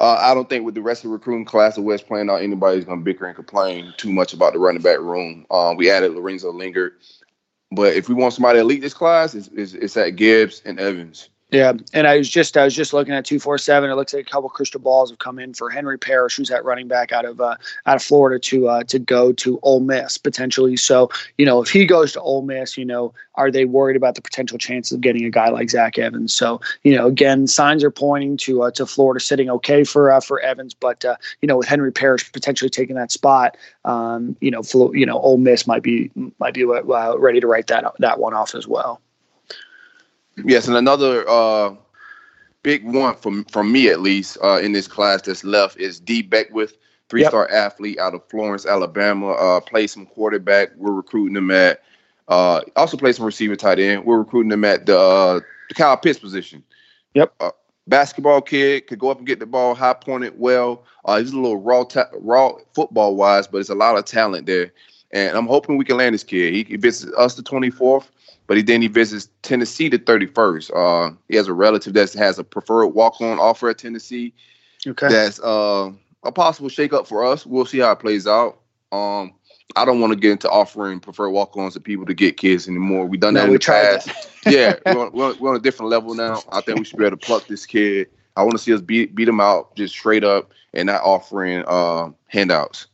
[0.00, 2.42] uh, I don't think with the rest of the recruiting class of West playing out,
[2.42, 5.46] anybody's going to bicker and complain too much about the running back room.
[5.50, 6.94] Um, we added Lorenzo Lingard.
[7.72, 11.28] But if we want somebody to this class, it's, it's, it's at Gibbs and Evans.
[11.50, 13.88] Yeah, and I was just I was just looking at two four seven.
[13.88, 16.62] It looks like a couple crystal balls have come in for Henry Parrish, who's at
[16.62, 20.18] running back out of uh, out of Florida to uh, to go to Ole Miss
[20.18, 20.76] potentially.
[20.76, 24.14] So you know if he goes to Ole Miss, you know are they worried about
[24.14, 26.34] the potential chances of getting a guy like Zach Evans?
[26.34, 30.20] So you know again signs are pointing to uh, to Florida sitting okay for uh,
[30.20, 34.50] for Evans, but uh, you know with Henry Parrish potentially taking that spot, um, you
[34.50, 37.90] know Flo- you know Ole Miss might be might be uh, ready to write that
[38.00, 39.00] that one off as well.
[40.44, 41.74] Yes, and another uh,
[42.62, 46.22] big one from from me at least uh, in this class that's left is Dee
[46.22, 46.76] Beckwith,
[47.08, 47.72] three star yep.
[47.72, 49.32] athlete out of Florence, Alabama.
[49.32, 50.70] Uh, plays some quarterback.
[50.76, 51.82] We're recruiting him at.
[52.28, 54.04] Uh, also plays some receiver tight end.
[54.04, 56.62] We're recruiting him at the uh, the Kyle Pitts position.
[57.14, 57.34] Yep.
[57.40, 57.50] Uh,
[57.88, 60.84] basketball kid could go up and get the ball, high pointed well.
[61.04, 64.46] Uh, he's a little raw, ta- raw football wise, but it's a lot of talent
[64.46, 64.72] there.
[65.10, 66.52] And I'm hoping we can land this kid.
[66.68, 68.08] He, visits us the 24th
[68.48, 70.70] but he then he visits Tennessee the 31st.
[70.74, 74.34] Uh, he has a relative that has a preferred walk-on offer at Tennessee.
[74.84, 75.08] Okay.
[75.08, 75.92] That's uh,
[76.24, 77.46] a possible shakeup for us.
[77.46, 78.60] We'll see how it plays out.
[78.90, 79.34] Um,
[79.76, 83.04] I don't want to get into offering preferred walk-ons to people to get kids anymore.
[83.04, 84.10] We've done no, that in the past.
[84.46, 86.42] yeah, we're on, we're, we're on, a different level now.
[86.50, 88.08] I think we should be able to pluck this kid.
[88.34, 91.64] I want to see us beat beat him out just straight up and not offering
[91.66, 92.86] uh, handouts.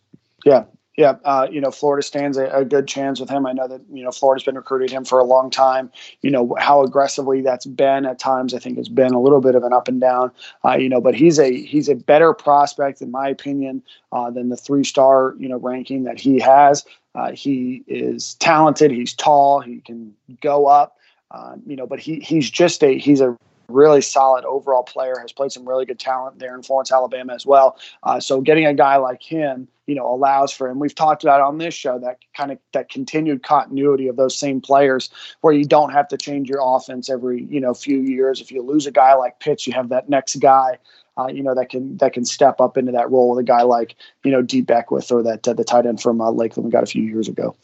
[0.45, 0.65] Yeah,
[0.97, 3.47] yeah, uh, you know, Florida stands a, a, good chance with him.
[3.47, 5.91] I know that you know Florida's been recruiting him for a long time.
[6.23, 8.55] You know how aggressively that's been at times.
[8.55, 10.31] I think it's been a little bit of an up and down.
[10.65, 13.83] Uh, you know, but he's a he's a better prospect in my opinion
[14.13, 16.85] uh, than the three star you know ranking that he has.
[17.17, 18.91] Uh, he is talented.
[18.93, 19.61] He's tall.
[19.61, 20.99] He can go up.
[21.33, 23.37] Um, you know, but he he's just a he's a
[23.69, 27.47] really solid overall player, has played some really good talent there in Florence, Alabama as
[27.47, 27.79] well.
[28.03, 31.41] Uh, so getting a guy like him, you know, allows for, and we've talked about
[31.41, 35.11] on this show that kind of that continued continuity of those same players,
[35.43, 38.41] where you don't have to change your offense every you know few years.
[38.41, 40.79] If you lose a guy like Pitts, you have that next guy.
[41.17, 43.63] Uh, you know that can that can step up into that role with a guy
[43.63, 43.95] like
[44.25, 46.83] you know Dee Beckwith or that uh, the tight end from uh, Lakeland we got
[46.83, 47.55] a few years ago.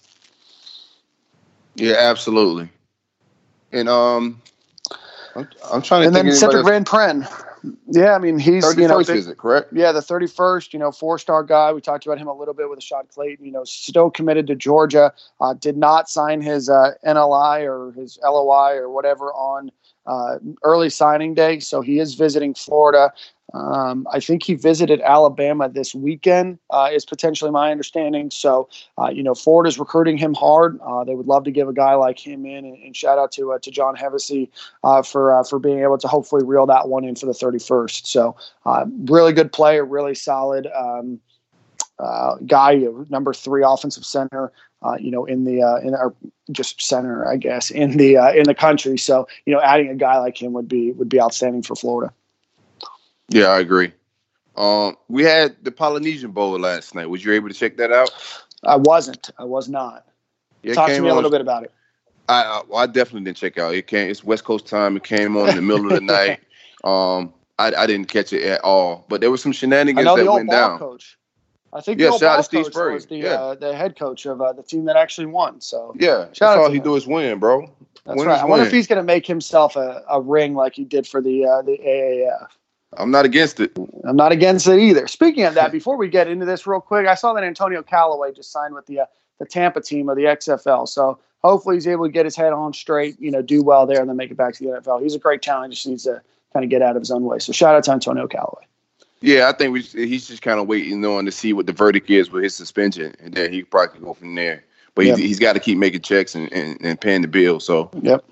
[1.74, 2.68] Yeah, absolutely.
[3.72, 4.40] And um,
[5.37, 6.07] I'm, I'm trying to.
[6.07, 7.28] And then Cedric Van Pran.
[7.89, 9.72] Yeah, I mean he's you know big, visit, correct?
[9.72, 10.72] Yeah, the 31st.
[10.72, 11.72] You know, four star guy.
[11.72, 13.45] We talked about him a little bit with Ashaad Clayton.
[13.45, 15.12] You know, still committed to Georgia.
[15.41, 19.70] Uh, did not sign his uh, NLI or his LOI or whatever on
[20.07, 21.61] uh, early signing day.
[21.61, 23.12] So he is visiting Florida.
[23.53, 28.30] Um, I think he visited Alabama this weekend, uh, is potentially my understanding.
[28.30, 30.78] So, uh, you know, Ford is recruiting him hard.
[30.80, 33.32] Uh, they would love to give a guy like him in, and, and shout out
[33.32, 34.48] to uh, to John Hevesy
[34.84, 38.07] uh, for uh, for being able to hopefully reel that one in for the 31st.
[38.07, 38.36] So,
[39.11, 40.68] really good player, really solid.
[40.74, 41.20] Um,
[42.46, 44.53] guy, number three offensive center,
[44.98, 46.14] you know, in the in our
[46.53, 48.96] just center, I guess, in the in the country.
[48.96, 52.12] So, you know, adding a guy like him would be would be outstanding for Florida.
[53.31, 53.93] Yeah, I agree.
[54.57, 57.07] Um, we had the Polynesian Bowl last night.
[57.07, 58.11] Was you able to check that out?
[58.64, 59.31] I wasn't.
[59.39, 60.07] I was not.
[60.62, 61.72] Yeah, Talk to me a little bit about it.
[62.28, 63.74] I, I, I definitely didn't check out.
[63.74, 64.11] It came.
[64.11, 64.97] It's West Coast time.
[64.97, 66.41] It came on in the middle of the night.
[66.85, 69.07] Um, I, I didn't catch it at all.
[69.09, 70.78] But there was some shenanigans that went down.
[70.78, 71.16] Coach.
[71.72, 72.95] I think yeah, the old shout out to Steve Spurrier.
[72.95, 73.28] was the yeah.
[73.35, 75.61] uh, the head coach of uh, the team that actually won.
[75.61, 76.85] So yeah, shout that's all he him.
[76.85, 77.70] do is win, bro.
[78.05, 78.41] That's win right.
[78.41, 78.66] I wonder win.
[78.66, 81.62] if he's going to make himself a, a ring like he did for the uh,
[81.62, 82.49] the AAF.
[82.97, 83.76] I'm not against it.
[84.05, 85.07] I'm not against it either.
[85.07, 88.32] Speaking of that, before we get into this real quick, I saw that Antonio Callaway
[88.32, 89.07] just signed with the uh,
[89.38, 90.86] the Tampa team of the XFL.
[90.86, 94.01] So hopefully he's able to get his head on straight, you know, do well there,
[94.01, 95.03] and then make it back to the NFL.
[95.03, 95.72] He's a great talent.
[95.72, 96.20] Just needs to
[96.53, 97.38] kind of get out of his own way.
[97.38, 98.66] So shout out to Antonio Callaway.
[99.22, 102.09] Yeah, I think we, he's just kind of waiting on to see what the verdict
[102.09, 104.64] is with his suspension, and then he probably can go from there.
[104.95, 105.18] But yep.
[105.18, 107.61] he's, he's got to keep making checks and, and, and paying the bill.
[107.61, 108.24] So yep.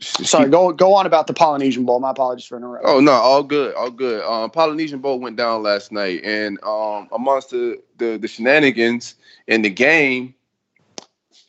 [0.00, 1.98] Sorry, go go on about the Polynesian Bowl.
[2.00, 2.88] My apologies for interrupting.
[2.88, 4.22] Oh no, all good, all good.
[4.24, 9.14] Um, Polynesian Bowl went down last night, and um, amongst the, the the shenanigans
[9.48, 10.34] in the game,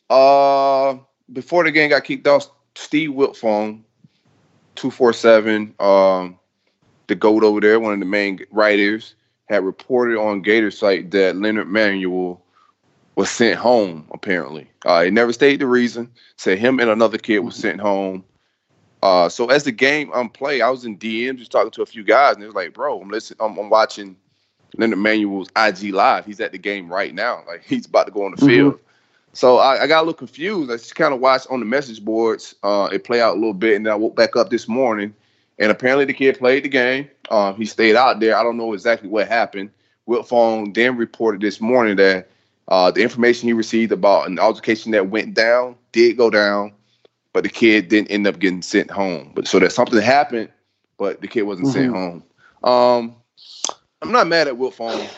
[0.08, 0.96] uh,
[1.32, 3.82] before the game got kicked off, Steve Wiltfong,
[4.74, 6.38] two four seven, um,
[7.06, 9.14] the goat over there, one of the main writers,
[9.48, 12.42] had reported on Gator site that Leonard Manuel
[13.14, 14.06] was sent home.
[14.12, 16.10] Apparently, uh, he never stated the reason.
[16.36, 18.24] Said him and another kid was sent home.
[19.02, 22.04] Uh, so as the game unplay, I was in DM just talking to a few
[22.04, 24.16] guys, and it was like, bro, I'm listening, I'm, I'm, watching
[24.76, 26.26] Leonard Manuel's IG live.
[26.26, 28.46] He's at the game right now, like he's about to go on the mm-hmm.
[28.46, 28.80] field.
[29.32, 30.70] So I, I, got a little confused.
[30.70, 33.54] I just kind of watched on the message boards uh, it play out a little
[33.54, 35.14] bit, and then I woke back up this morning,
[35.58, 37.08] and apparently the kid played the game.
[37.30, 38.36] Um, he stayed out there.
[38.36, 39.70] I don't know exactly what happened.
[40.08, 42.28] Wiltfong then reported this morning that
[42.68, 46.72] uh, the information he received about an altercation that went down did go down
[47.32, 49.32] but the kid didn't end up getting sent home.
[49.34, 50.50] But so that something happened,
[50.98, 51.78] but the kid wasn't mm-hmm.
[51.78, 52.24] sent home.
[52.62, 53.16] Um,
[54.02, 55.08] I'm not mad at Wiltfong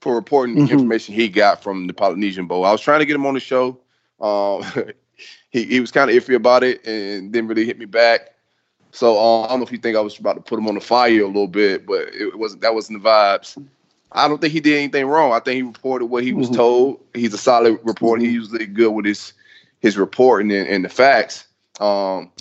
[0.00, 0.72] for reporting mm-hmm.
[0.72, 2.64] information he got from the Polynesian Bowl.
[2.64, 3.78] I was trying to get him on the show.
[4.20, 4.64] Um,
[5.50, 8.34] he he was kind of iffy about it and didn't really hit me back.
[8.90, 10.74] So um, I don't know if you think I was about to put him on
[10.74, 12.62] the fire a little bit, but it wasn't.
[12.62, 13.62] That wasn't the vibes.
[14.12, 15.32] I don't think he did anything wrong.
[15.32, 16.56] I think he reported what he was mm-hmm.
[16.56, 17.00] told.
[17.12, 18.22] He's a solid reporter.
[18.22, 19.34] He's usually good with his
[19.80, 21.44] his reporting and, and the facts.
[21.80, 22.32] Um,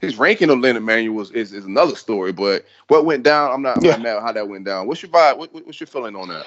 [0.00, 3.62] his ranking of Leonard Manuel is, is, is, another story, but what went down, I'm
[3.62, 3.90] not, I'm yeah.
[3.92, 4.86] not mad how that went down.
[4.86, 5.38] What's your vibe?
[5.38, 6.46] What, what's your feeling on that?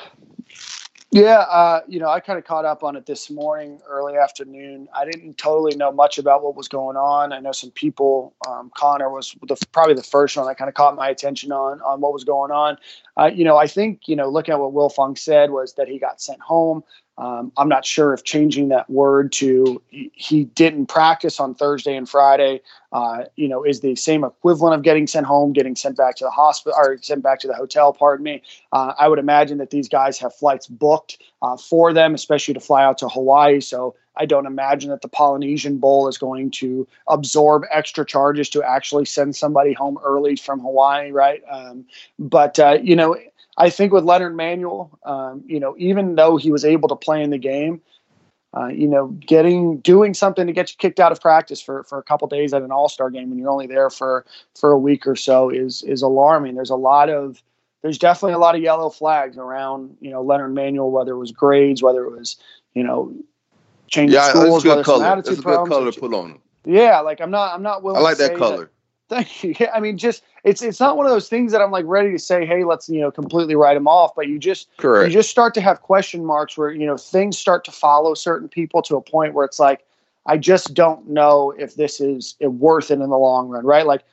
[1.12, 4.90] Yeah, uh, you know, I kind of caught up on it this morning, early afternoon.
[4.94, 7.32] I didn't totally know much about what was going on.
[7.32, 8.36] I know some people.
[8.46, 11.82] Um, Connor was the, probably the first one that kind of caught my attention on
[11.82, 12.78] on what was going on.
[13.16, 15.98] Uh, you know, I think you know, looking at what Wiltfong said was that he
[15.98, 16.84] got sent home.
[17.18, 22.08] Um, I'm not sure if changing that word to he didn't practice on Thursday and
[22.08, 22.62] Friday,
[22.92, 26.24] uh, you know, is the same equivalent of getting sent home, getting sent back to
[26.24, 27.92] the hospital or sent back to the hotel.
[27.92, 28.44] Pardon me.
[28.72, 32.60] Uh, I would imagine that these guys have flights booked uh, for them, especially to
[32.60, 33.62] fly out to Hawaii.
[33.62, 38.64] So I don't imagine that the Polynesian Bowl is going to absorb extra charges to
[38.64, 41.42] actually send somebody home early from Hawaii, right?
[41.50, 41.86] Um,
[42.20, 43.16] but uh, you know
[43.58, 47.24] I think with Leonard Manuel, um, you know, even though he was able to play
[47.24, 47.82] in the game,
[48.56, 51.98] uh, you know, getting doing something to get you kicked out of practice for, for
[51.98, 54.80] a couple days at an All Star game when you're only there for for a
[54.80, 56.56] week or so is is alarming.
[56.56, 57.42] There's a lot of
[57.82, 61.32] there's definitely a lot of yellow flags around you know Leonard Manuel, whether it was
[61.32, 62.38] grades, whether it was
[62.74, 63.14] you know
[63.88, 65.70] changing yeah, schools, whether some attitude problems.
[65.70, 66.40] color to put on him.
[66.66, 68.00] Yeah, like I'm not I'm not willing.
[68.00, 68.66] I like that color.
[68.66, 68.72] That,
[69.10, 69.56] Thank you.
[69.60, 72.12] Yeah, I mean, just it's it's not one of those things that I'm like ready
[72.12, 74.14] to say, hey, let's you know completely write them off.
[74.16, 75.08] But you just Correct.
[75.08, 78.50] you just start to have question marks where you know things start to follow certain
[78.50, 79.86] people to a point where it's like,
[80.26, 83.86] I just don't know if this is eh, worth it in the long run, right?
[83.86, 84.04] Like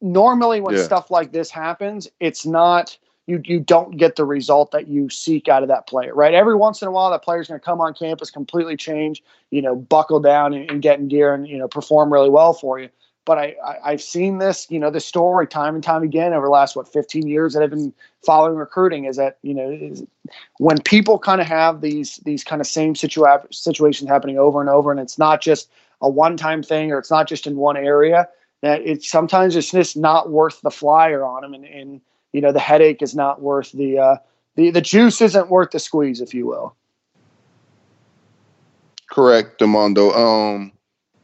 [0.00, 0.82] normally when yeah.
[0.82, 5.48] stuff like this happens, it's not you you don't get the result that you seek
[5.48, 6.34] out of that player, right?
[6.34, 9.62] Every once in a while, that player's going to come on campus, completely change, you
[9.62, 12.80] know, buckle down and, and get in gear and you know perform really well for
[12.80, 12.88] you
[13.24, 13.54] but I,
[13.84, 16.76] I have seen this you know this story time and time again over the last
[16.76, 17.92] what 15 years that I've been
[18.24, 20.04] following recruiting is that you know is
[20.58, 24.68] when people kind of have these these kind of same situa- situations happening over and
[24.68, 25.70] over and it's not just
[26.00, 28.28] a one time thing or it's not just in one area
[28.62, 32.00] that it's sometimes it's just not worth the flyer on them and, and
[32.32, 34.16] you know the headache is not worth the uh,
[34.56, 36.74] the the juice isn't worth the squeeze if you will.
[39.10, 40.72] Correct Demondo um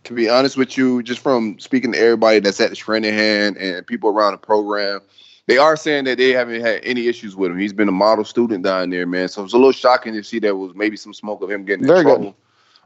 [0.09, 3.87] to be honest with you, just from speaking to everybody that's at the Stranahan and
[3.87, 5.03] people around the program,
[5.45, 7.59] they are saying that they haven't had any issues with him.
[7.59, 9.29] He's been a model student down there, man.
[9.29, 11.87] So it's a little shocking to see there was maybe some smoke of him getting
[11.87, 12.35] Very in trouble.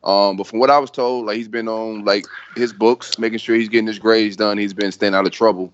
[0.02, 0.10] Good.
[0.10, 3.38] Um, but from what I was told, like he's been on like his books, making
[3.38, 4.58] sure he's getting his grades done.
[4.58, 5.72] He's been staying out of trouble.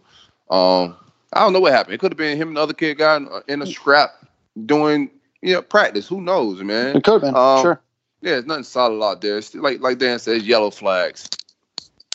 [0.51, 0.97] Um,
[1.33, 1.95] I don't know what happened.
[1.95, 4.11] It could have been him and the other kid got in a scrap
[4.67, 6.07] doing you know practice.
[6.07, 6.95] Who knows, man?
[6.95, 7.35] It could have been.
[7.35, 7.81] Um, sure.
[8.21, 9.39] Yeah, it's nothing solid out there.
[9.39, 11.29] It's like like Dan says, yellow flags.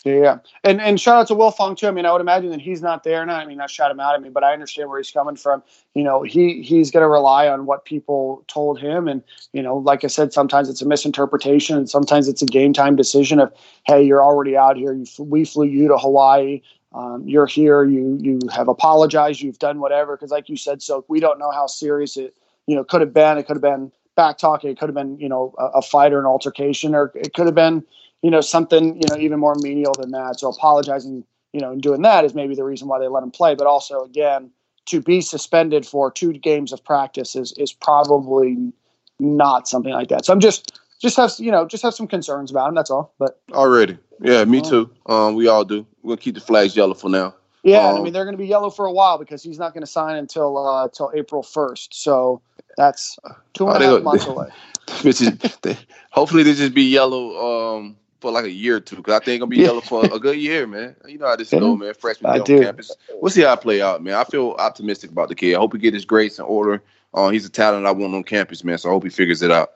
[0.04, 1.86] Yeah, and and shout out to Wiltfong too.
[1.86, 3.36] I mean, I would imagine that he's not there now.
[3.36, 5.62] I mean, not shout him out at me, but I understand where he's coming from.
[5.94, 9.22] You know, he he's going to rely on what people told him, and
[9.54, 12.96] you know, like I said, sometimes it's a misinterpretation, and sometimes it's a game time
[12.96, 13.50] decision of,
[13.86, 14.92] hey, you're already out here.
[14.92, 16.60] You, we flew you to Hawaii.
[16.92, 17.82] Um, you're here.
[17.82, 19.40] You you have apologized.
[19.40, 20.18] You've done whatever.
[20.18, 22.36] Because like you said, so we don't know how serious it
[22.66, 23.38] you know could have been.
[23.38, 24.70] It could have been back talking.
[24.70, 27.46] It could have been, you know, a, a fight or an altercation, or it could
[27.46, 27.84] have been,
[28.22, 30.40] you know, something, you know, even more menial than that.
[30.40, 33.30] So apologizing, you know, and doing that is maybe the reason why they let him
[33.30, 33.54] play.
[33.54, 34.50] But also, again,
[34.86, 38.72] to be suspended for two games of practice is is probably
[39.18, 40.24] not something like that.
[40.24, 42.74] So I'm just just have you know just have some concerns about him.
[42.74, 43.14] That's all.
[43.18, 44.90] But already, yeah, me too.
[45.06, 45.86] Um, we all do.
[46.02, 47.34] We're gonna keep the flags yellow for now.
[47.64, 49.72] Yeah, um, I mean they're going to be yellow for a while because he's not
[49.72, 51.94] going to sign until uh, until April first.
[51.94, 52.42] So
[52.76, 53.18] that's
[53.52, 54.48] two and a half months away.
[56.10, 59.40] hopefully they just be yellow um, for like a year or two because I think
[59.40, 60.94] gonna be yellow for a good year, man.
[61.06, 61.60] You know how this yeah.
[61.60, 61.94] go, man.
[61.94, 62.60] Freshman on do.
[62.60, 62.90] campus.
[63.20, 64.14] We'll see how it play out, man.
[64.14, 65.54] I feel optimistic about the kid.
[65.54, 66.82] I hope he get his grades in order.
[67.12, 68.78] Uh, he's a talent I want on campus, man.
[68.78, 69.72] So I hope he figures it out.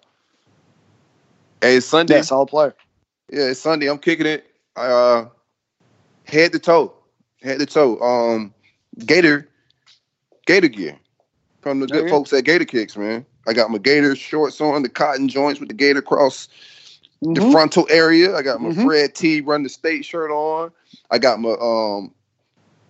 [1.61, 2.17] Hey, it's Sunday.
[2.17, 2.75] Yeah, solid player.
[3.31, 3.89] Yeah, it's Sunday.
[3.89, 4.47] I'm kicking it.
[4.77, 5.27] Uh,
[6.25, 6.95] head to toe
[7.43, 7.99] head to toe.
[8.01, 8.55] Um,
[9.05, 9.49] Gator,
[10.47, 10.99] Gator gear
[11.61, 12.11] from the good yeah.
[12.11, 13.25] folks at Gator Kicks, man.
[13.47, 16.49] I got my Gator shorts on, the cotton joints with the Gator across
[17.25, 17.35] mm-hmm.
[17.35, 18.35] the frontal area.
[18.37, 18.87] I got my mm-hmm.
[18.87, 20.71] Fred T Run the State shirt on.
[21.11, 22.15] I got my um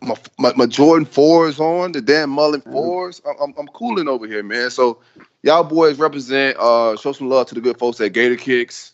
[0.01, 2.73] my my, my Jordan fours on, the Dan Mullen mm-hmm.
[2.73, 3.23] fours.
[3.27, 4.71] I'm, I'm, I'm cooling over here, man.
[4.71, 5.01] So
[5.43, 6.57] y'all boys represent.
[6.59, 8.93] Uh, show some love to the good folks at Gator Kicks.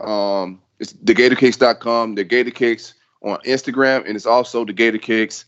[0.00, 2.16] Um, it's thegatorkicks.com.
[2.16, 5.44] The Gator Kicks on Instagram, and it's also the Gator Kicks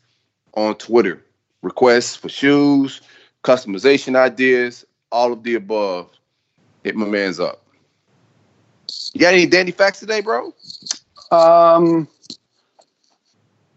[0.55, 1.22] on Twitter.
[1.62, 3.01] Requests for shoes,
[3.45, 6.11] customization ideas, all of the above.
[6.82, 7.62] Hit my man's up.
[9.12, 10.53] You got any dandy facts today, bro?
[11.30, 12.09] Um,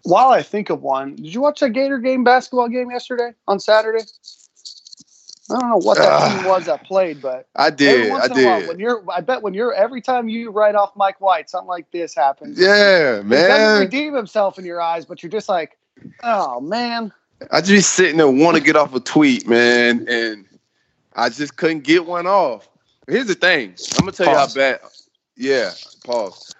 [0.03, 3.59] while I think of one, did you watch that Gator game basketball game yesterday on
[3.59, 4.03] Saturday?
[5.49, 6.28] I don't know what that Ah.
[6.28, 8.11] team was that played, but I every did.
[8.11, 8.68] once I in a while, did.
[8.68, 11.89] when you're, I bet when you're every time you write off Mike White, something like
[11.91, 12.59] this happens.
[12.59, 13.80] Yeah, He doesn't man.
[13.80, 15.78] redeem himself in your eyes, but you're just like,
[16.24, 17.13] oh man.
[17.51, 20.45] I just sitting there want to get off a tweet, man, and
[21.15, 22.67] I just couldn't get one off.
[23.07, 23.75] Here's the thing.
[23.93, 24.55] I'm gonna tell Pause.
[24.55, 24.79] you how bad.
[25.35, 25.71] Yeah,
[26.03, 26.53] pause.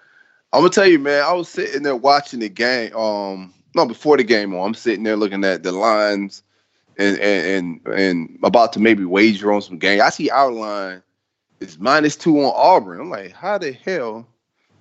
[0.52, 1.22] I'm gonna tell you, man.
[1.22, 2.94] I was sitting there watching the game.
[2.96, 6.42] Um, no, before the game on, I'm sitting there looking at the lines
[6.96, 10.00] and and and, and about to maybe wager on some game.
[10.00, 11.02] I see our line
[11.60, 13.00] is minus two on Auburn.
[13.00, 14.26] I'm like, how the hell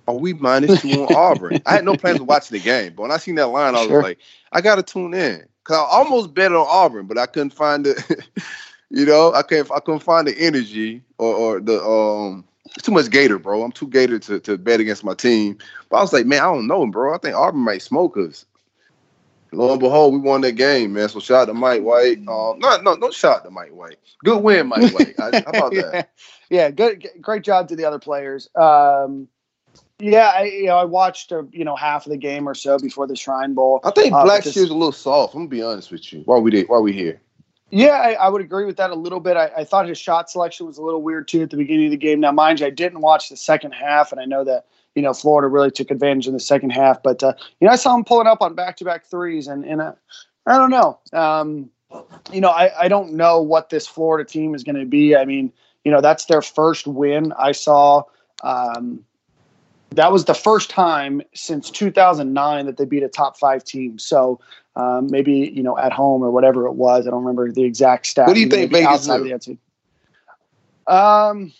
[0.07, 1.59] are we minus two on Auburn?
[1.65, 3.81] I had no plans of watching the game, but when I seen that line, I
[3.81, 4.01] was Sure.
[4.01, 4.19] like,
[4.53, 8.25] I gotta tune in because I almost bet on Auburn, but I couldn't find the,
[8.89, 12.45] you know, I can't, I couldn't find the energy or, or the um.
[12.75, 13.63] It's too much Gator, bro.
[13.63, 15.57] I'm too Gator to, to bet against my team.
[15.89, 17.15] But I was like, man, I don't know, bro.
[17.15, 18.45] I think Auburn might smoke us.
[19.53, 21.07] Lo and behold, we won that game, man.
[21.07, 22.17] So shout out to Mike White.
[22.27, 23.97] Um, no, no, no shout out to Mike White.
[24.23, 25.15] Good win, Mike White.
[25.19, 25.93] I, how about that?
[25.93, 26.03] yeah,
[26.49, 28.49] yeah, good, great job to the other players.
[28.55, 29.29] Um,
[29.99, 32.77] yeah, I, you know, I watched uh, you know half of the game or so
[32.77, 33.79] before the Shrine Bowl.
[33.83, 35.33] I think Uh, Black because- Shear's a little soft.
[35.33, 36.21] I'm gonna be honest with you.
[36.25, 36.67] Why we did?
[36.69, 37.21] Why we here?
[37.69, 39.35] Yeah, I, I would agree with that a little bit.
[39.35, 41.91] I, I thought his shot selection was a little weird too at the beginning of
[41.91, 42.21] the game.
[42.21, 45.13] Now, mind you, I didn't watch the second half, and I know that you know
[45.13, 47.03] Florida really took advantage in the second half.
[47.03, 49.93] But uh, you know, I saw him pulling up on back-to-back threes, and and uh,
[50.45, 50.99] I don't know.
[51.11, 51.69] Um,
[52.31, 55.15] you know, I, I don't know what this Florida team is going to be.
[55.15, 55.51] I mean,
[55.83, 57.33] you know, that's their first win.
[57.37, 58.03] I saw.
[58.43, 59.03] Um,
[59.97, 63.97] that was the first time since 2009 that they beat a top five team.
[63.97, 64.39] So
[64.75, 67.07] um, maybe you know at home or whatever it was.
[67.07, 68.27] I don't remember the exact stat.
[68.27, 69.33] What do you think Vegas outside do?
[69.33, 69.57] of the
[70.87, 71.31] NCAA.
[71.31, 71.51] Um,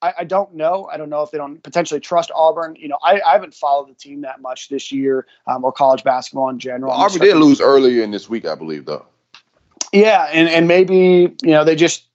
[0.00, 0.88] I, I don't know.
[0.92, 2.76] I don't know if they don't potentially trust Auburn.
[2.76, 6.04] You know, I, I haven't followed the team that much this year um, or college
[6.04, 6.92] basketball in general.
[6.92, 9.06] I'm Auburn did lose earlier in this week, I believe, though.
[9.92, 12.07] yeah, and and maybe you know they just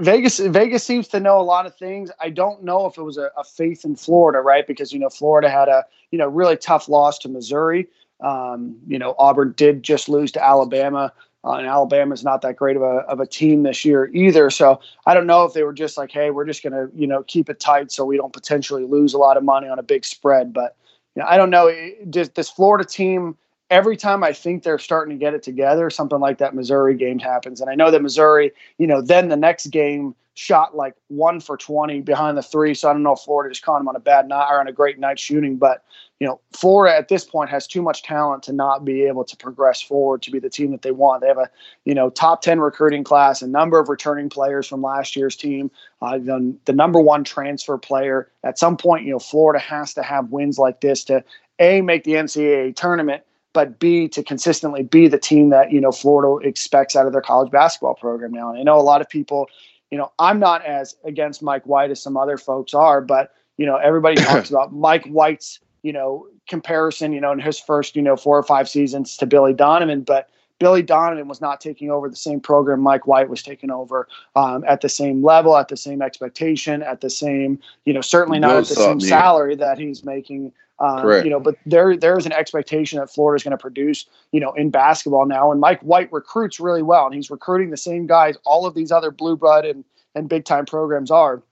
[0.00, 2.10] Vegas Vegas seems to know a lot of things.
[2.20, 4.66] I don't know if it was a, a faith in Florida, right?
[4.66, 7.88] Because you know Florida had a you know really tough loss to Missouri.
[8.20, 11.12] Um, you know Auburn did just lose to Alabama,
[11.44, 14.50] uh, and Alabama's not that great of a of a team this year either.
[14.50, 17.24] So I don't know if they were just like, hey, we're just gonna you know
[17.24, 20.04] keep it tight so we don't potentially lose a lot of money on a big
[20.04, 20.52] spread.
[20.52, 20.76] But
[21.14, 21.72] you know, I don't know.
[22.10, 23.36] Does this Florida team?
[23.74, 27.18] Every time I think they're starting to get it together, something like that Missouri game
[27.18, 27.60] happens.
[27.60, 31.56] And I know that Missouri, you know, then the next game shot like one for
[31.56, 32.72] 20 behind the three.
[32.72, 34.68] So I don't know if Florida just caught them on a bad night or on
[34.68, 35.56] a great night shooting.
[35.56, 35.82] But,
[36.20, 39.36] you know, Florida at this point has too much talent to not be able to
[39.36, 41.22] progress forward to be the team that they want.
[41.22, 41.50] They have a,
[41.84, 45.68] you know, top 10 recruiting class, a number of returning players from last year's team,
[46.00, 48.30] uh, the, the number one transfer player.
[48.44, 51.24] At some point, you know, Florida has to have wins like this to,
[51.58, 53.24] A, make the NCAA tournament
[53.54, 57.22] but B to consistently be the team that you know Florida expects out of their
[57.22, 58.50] college basketball program now.
[58.50, 59.48] And I know a lot of people,
[59.90, 63.64] you know, I'm not as against Mike White as some other folks are, but you
[63.64, 68.02] know, everybody talks about Mike White's you know comparison, you know, in his first you
[68.02, 70.28] know four or five seasons to Billy Donovan, but
[70.58, 74.64] Billy Donovan was not taking over the same program Mike White was taking over um,
[74.66, 78.56] at the same level, at the same expectation, at the same, you know, certainly not
[78.56, 80.52] at the same salary that he's making.
[80.80, 84.06] Um, you know, but there there is an expectation that Florida is going to produce,
[84.32, 85.52] you know, in basketball now.
[85.52, 88.90] And Mike White recruits really well, and he's recruiting the same guys all of these
[88.90, 91.42] other blue blood and and big time programs are.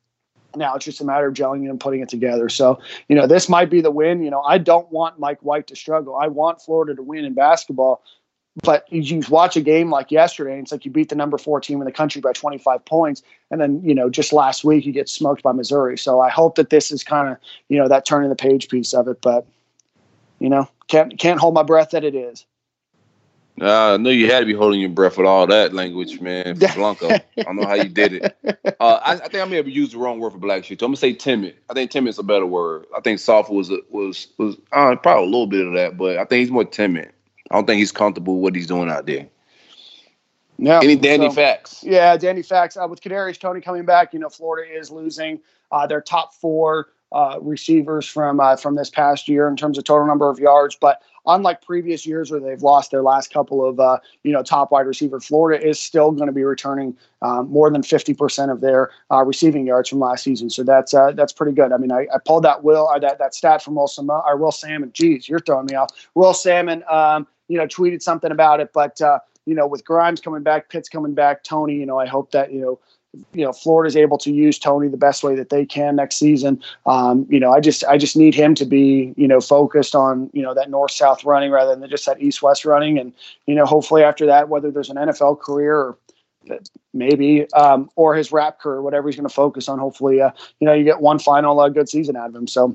[0.56, 2.48] Now it's just a matter of gelling it and putting it together.
[2.48, 4.22] So, you know, this might be the win.
[4.22, 6.16] You know, I don't want Mike White to struggle.
[6.16, 8.02] I want Florida to win in basketball.
[8.62, 11.58] But you watch a game like yesterday, and it's like you beat the number four
[11.58, 13.22] team in the country by 25 points.
[13.50, 15.96] And then, you know, just last week you get smoked by Missouri.
[15.96, 17.38] So I hope that this is kind of,
[17.68, 19.22] you know, that turning the page piece of it.
[19.22, 19.46] But,
[20.38, 22.44] you know, can't can't hold my breath that it is.
[23.60, 26.58] Uh, I knew you had to be holding your breath with all that language, man.
[26.74, 27.10] Blanco.
[27.10, 28.36] I don't know how you did it.
[28.80, 30.78] Uh, I, I think I may have used the wrong word for Blackshear.
[30.80, 31.56] So I'm gonna say timid.
[31.70, 32.86] I think timid is a better word.
[32.96, 36.18] I think soft was a, was was uh, probably a little bit of that, but
[36.18, 37.12] I think he's more timid.
[37.52, 39.28] I don't think he's comfortable with what he's doing out there.
[40.58, 40.80] Yeah.
[40.82, 41.84] Any dandy so- facts?
[41.84, 42.76] Yeah, Dandy Facts.
[42.76, 45.40] Uh, with Kadarius Toney coming back, you know, Florida is losing
[45.70, 49.84] uh, their top four uh, receivers from uh, from this past year in terms of
[49.84, 50.76] total number of yards.
[50.80, 54.72] But unlike previous years where they've lost their last couple of uh, you know top
[54.72, 58.90] wide receiver, Florida is still going to be returning um, more than 50% of their
[59.10, 60.48] uh, receiving yards from last season.
[60.48, 61.72] So that's uh, that's pretty good.
[61.72, 64.36] I mean, I, I pulled that will or that that stat from Will Salmon, or
[64.36, 64.90] Will Salmon.
[64.92, 65.90] Geez, you're throwing me off.
[66.14, 70.22] Will Salmon, um, you know, tweeted something about it, but uh, you know, with Grimes
[70.22, 72.78] coming back, Pitts coming back, Toney, you know, I hope that you know
[73.34, 76.62] you know Florida's able to use Toney the best way that they can next season.
[76.86, 80.30] Um, you know, I just I just need him to be you know focused on
[80.32, 83.12] you know that north south running rather than just that east west running, and
[83.44, 85.98] you know hopefully after that whether there's an NFL career or
[86.94, 89.78] maybe um, or his rap career, whatever he's going to focus on.
[89.78, 92.48] Hopefully, uh, you know you get one final uh, good season out of him.
[92.48, 92.74] So.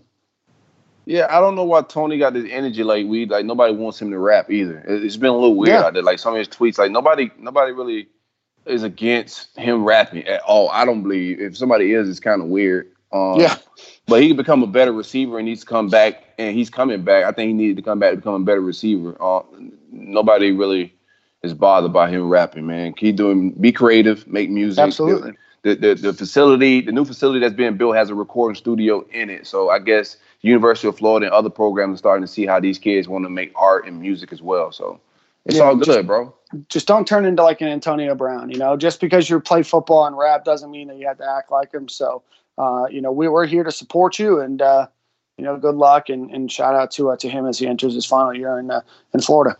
[1.07, 4.11] Yeah, I don't know why Toney got this energy like we like nobody wants him
[4.11, 4.83] to rap either.
[4.85, 5.83] It's been a little weird yeah.
[5.83, 6.03] out there.
[6.03, 8.09] Like some of his tweets, like nobody nobody really
[8.65, 10.69] is against him rapping at all.
[10.69, 12.91] I don't believe if somebody is, it's kind of weird.
[13.13, 13.55] Um, yeah,
[14.05, 17.23] but he can become a better receiver and he's come back and he's coming back.
[17.23, 19.15] I think he needed to come back to become a better receiver.
[19.21, 19.43] Uh,
[19.89, 20.93] nobody really
[21.41, 22.91] is bothered by him rapping, man.
[22.91, 24.83] Keep doing, be creative, make music.
[24.83, 25.37] Absolutely.
[25.61, 29.29] The, the, the facility, the new facility that's being built has a recording studio in
[29.29, 29.47] it.
[29.47, 32.77] So I guess University of Florida and other programs are starting to see how these
[32.77, 34.71] kids want to make art and music as well.
[34.71, 34.99] So
[35.45, 36.33] it's yeah, all good, just, bro.
[36.69, 38.49] Just don't turn into like an Antonio Brown.
[38.49, 41.29] You know, just because you play football and rap doesn't mean that you have to
[41.29, 41.89] act like him.
[41.89, 42.23] So,
[42.57, 44.87] uh, you know, we, we're here to support you, and uh,
[45.37, 47.93] you know, good luck and, and shout out to uh, to him as he enters
[47.93, 48.81] his final year in uh,
[49.13, 49.57] in Florida.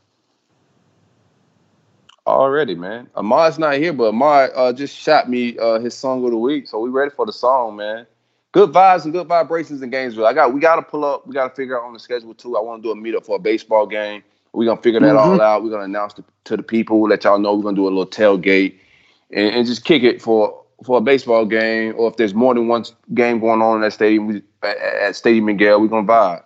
[2.28, 3.08] Already, man.
[3.16, 6.68] Ahmad's not here, but Ahmad uh, just shot me uh, his song of the week,
[6.68, 8.06] so we ready for the song, man.
[8.54, 10.26] Good vibes and good vibrations in Gainesville.
[10.26, 11.28] I got we got to pull up.
[11.28, 12.58] We got to figure out on the schedule too.
[12.58, 14.24] I want to do a meetup for a baseball game.
[14.54, 15.18] We're gonna figure that mm-hmm.
[15.34, 15.64] all out.
[15.64, 18.08] We're gonna announce to, to, the people, let y'all know we're gonna do a little
[18.08, 18.80] tailgate
[19.32, 22.68] and, and, just kick it for for a baseball game, or if there's more than
[22.68, 26.44] one game going on in that stadium, we, at, at Stadium Miguel, we're gonna vibe.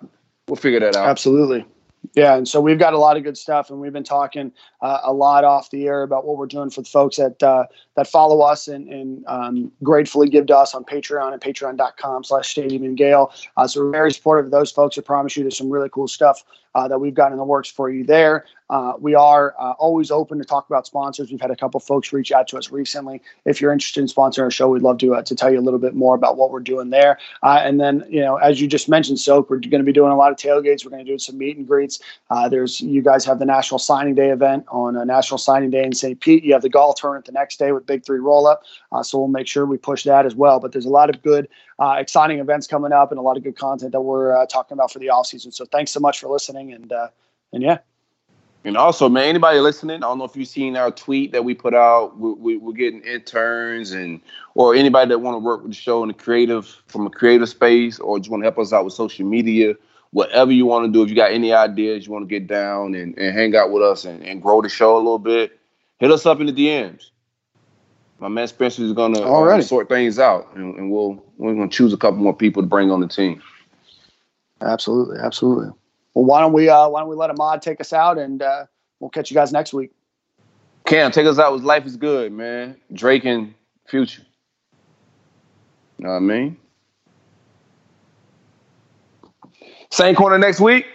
[0.47, 1.07] We'll figure that out.
[1.07, 1.65] Absolutely.
[2.13, 4.99] Yeah, and so we've got a lot of good stuff, and we've been talking uh,
[5.03, 8.07] a lot off the air about what we're doing for the folks that uh, that
[8.07, 12.83] follow us and, and um, gratefully give to us on Patreon and patreon.com slash Stadium
[12.83, 13.31] and Gale.
[13.55, 14.97] Uh, so we're very supportive of those folks.
[14.97, 16.43] I promise you there's some really cool stuff
[16.75, 18.45] uh, that we've got in the works for you there.
[18.72, 21.30] Uh, we are uh, always open to talk about sponsors.
[21.30, 23.22] We've had a couple folks reach out to us recently.
[23.43, 25.61] If you're interested in sponsoring our show, we'd love to uh, to tell you a
[25.61, 27.19] little bit more about what we're doing there.
[27.43, 30.13] Uh, and then, you know, as you just mentioned, Soak, we're going to be doing
[30.13, 30.86] a lot of tailgates.
[30.86, 31.99] We're going to do some meet and greets.
[32.30, 35.84] Uh, there's you guys have the National Signing Day event on a National Signing Day
[35.84, 36.17] in St.
[36.22, 36.45] Pete.
[36.45, 38.63] You have the golf tournament the next day with Big Three Roll Up.
[39.03, 40.61] so we'll make sure we push that as well.
[40.61, 41.49] But there's a lot of good,
[41.97, 44.99] exciting events coming up and a lot of good content that we're talking about for
[44.99, 45.51] the off season.
[45.51, 46.93] So thanks so much for listening and
[47.53, 47.80] and yeah.
[48.64, 51.55] And also, man, anybody listening, I don't know if you've seen our tweet that we
[51.55, 52.20] put out.
[52.20, 54.22] We, we, are getting interns and
[54.53, 57.49] or anybody that want to work with the show in the creative from a creative
[57.49, 59.74] space, or just want to help us out with social media.
[60.12, 62.93] Whatever you want to do, if you got any ideas, you want to get down
[62.93, 65.57] and, and hang out with us and, and grow the show a little bit,
[65.99, 67.09] hit us up in the DMs.
[68.20, 71.93] My man Spencer is gonna uh, sort things out, and, and we'll we're gonna choose
[71.93, 73.41] a couple more people to bring on the team.
[74.62, 75.72] Absolutely, absolutely.
[76.14, 78.66] Well, why don't we uh, why don't we let Ahmad take us out and uh,
[78.99, 79.91] we'll catch you guys next week.
[80.86, 82.76] Cam, take us out with Life is Good, man.
[82.93, 83.53] Drake and
[83.88, 84.24] Future.
[85.97, 86.57] You know what I mean?
[89.91, 90.86] Same corner next week.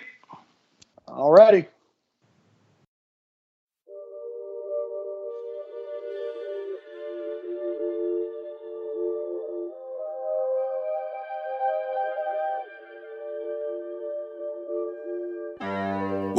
[1.08, 1.66] Alrighty.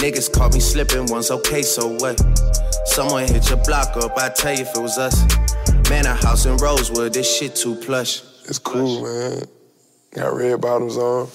[0.00, 2.18] Niggas caught me slipping once, okay, so what?
[2.86, 5.20] Someone hit your block up, I tell you if it was us.
[5.90, 8.22] Man, a house in Rosewood, this shit too plush.
[8.46, 9.42] It's cool, man.
[10.14, 11.28] Got red bottoms on.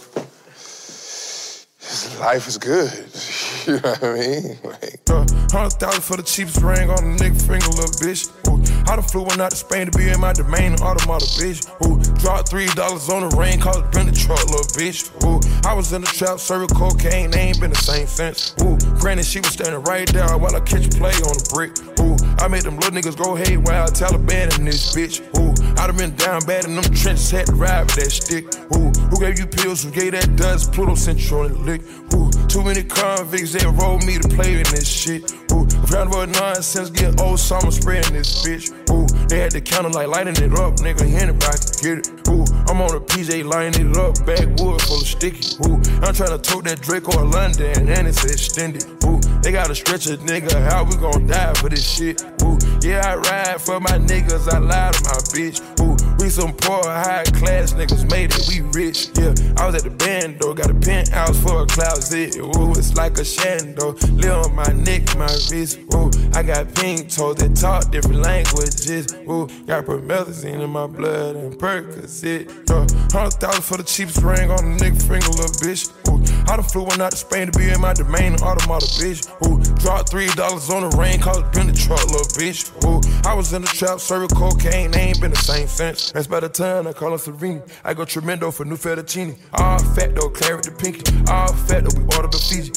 [2.20, 2.92] Life is good.
[3.68, 4.58] you know what I mean?
[4.64, 5.26] Like, uh,
[5.56, 8.28] Hundred thousand for the cheapest ring on a nigga finger, little bitch.
[8.52, 8.60] Ooh,
[8.92, 11.64] I done flew one out to Spain to be in my domain, automata, bitch.
[11.88, 15.08] Ooh, dropped three dollars on the ring, called it been the truck, little bitch.
[15.24, 18.54] Ooh, I was in the trap, serving cocaine, they ain't been the same since.
[18.64, 21.72] Ooh, granted, she was standing right there while I catch play on the brick.
[22.04, 25.22] Ooh, I made them little niggas go haywire, Taliban in this bitch.
[25.40, 25.45] Ooh,
[25.86, 28.46] I done been down bad in them trenches, had to ride with that stick.
[28.74, 29.84] Ooh, who gave you pills?
[29.84, 30.74] Who gave that dust?
[30.74, 31.82] Pluto Central the lick.
[32.10, 35.32] Ooh, too many convicts that rolled me to play in this shit.
[35.54, 38.74] Ooh, round about nonsense, get old summer spreading this bitch.
[38.90, 41.06] Ooh, they had the counter like lighting it up, nigga.
[41.06, 42.10] Anybody can get it.
[42.34, 45.54] Ooh, I'm on a PJ lining it up, backwood full of sticky.
[45.70, 48.90] Ooh, I'm trying to tote that Draco or London, and it's extended.
[49.06, 52.26] Ooh, they gotta stretch a nigga, how we gon' die for this shit?
[52.46, 55.58] Ooh, yeah, I ride for my niggas, I lie to my bitch.
[55.82, 59.10] Ooh, we some poor, high class niggas made it, we rich.
[59.18, 62.38] Yeah, I was at the band though, got a penthouse for a closet.
[62.38, 65.80] Ooh, it's like a shando, live on my neck, my wrist.
[65.94, 69.14] Ooh, I got pink toes that talk different languages.
[69.28, 72.46] Ooh, got promethazine in my blood and Percocet.
[72.70, 75.90] Yeah, hundred thousand for the cheapest ring on a nigga finger, little bitch.
[76.10, 79.26] Ooh, I done flew one out to Spain to be in my domain, automata, bitch.
[79.46, 82.72] Ooh, dropped three dollars on the rain, called it been the truck, little bitch.
[82.86, 86.12] Ooh, I was in the trap, serving cocaine, they ain't been the same since.
[86.12, 87.62] That's by the time I call her Serene.
[87.84, 89.38] I go tremendo for new fettuccine.
[89.54, 91.04] All fat though, claret the pinky.
[91.32, 92.72] All fat though, we order the Fiji.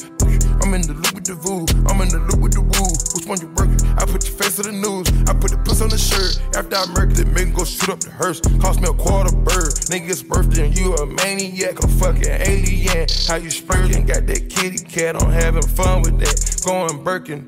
[0.61, 2.91] I'm in the loop with the voo, I'm in the loop with the woo.
[3.15, 3.79] Which one you working?
[3.97, 6.37] I put your face to the news, I put the puss on the shirt.
[6.55, 8.41] After I murk it, make go shoot up the hearse.
[8.59, 9.71] Cost me a quarter bird.
[9.89, 13.07] Nigga's birthday and you a maniac, a fucking alien.
[13.27, 14.05] How you spurting?
[14.05, 16.61] Got that kitty cat, I'm having fun with that.
[16.65, 17.47] Going Birkin.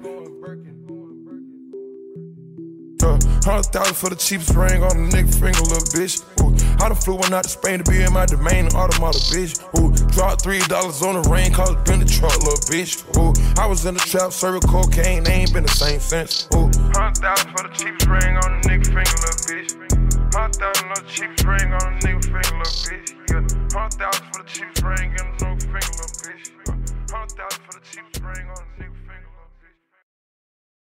[3.03, 6.22] Uh, Hundred thousand for the cheapest ring on a nigga finger, little bitch.
[6.38, 9.57] Ooh, I done flew one out to Spain to be in my domain, automata, bitch.
[9.80, 13.01] Ooh, dropped three dollars on the rain, called it been the truck, little bitch.
[13.18, 16.47] Ooh, I was in the trap, serving cocaine, they ain't been the same since.
[16.53, 20.36] Ooh, hundred thousand for the cheapest ring on a nigga finger, little bitch.
[20.36, 23.74] Hundred thousand on the cheapest ring on a nigga finger, little bitch nigga.
[23.74, 27.12] Hundred thousand for the cheapest ring and no finger, bitch.
[27.12, 28.70] Hundred thousand for the cheapest ring on.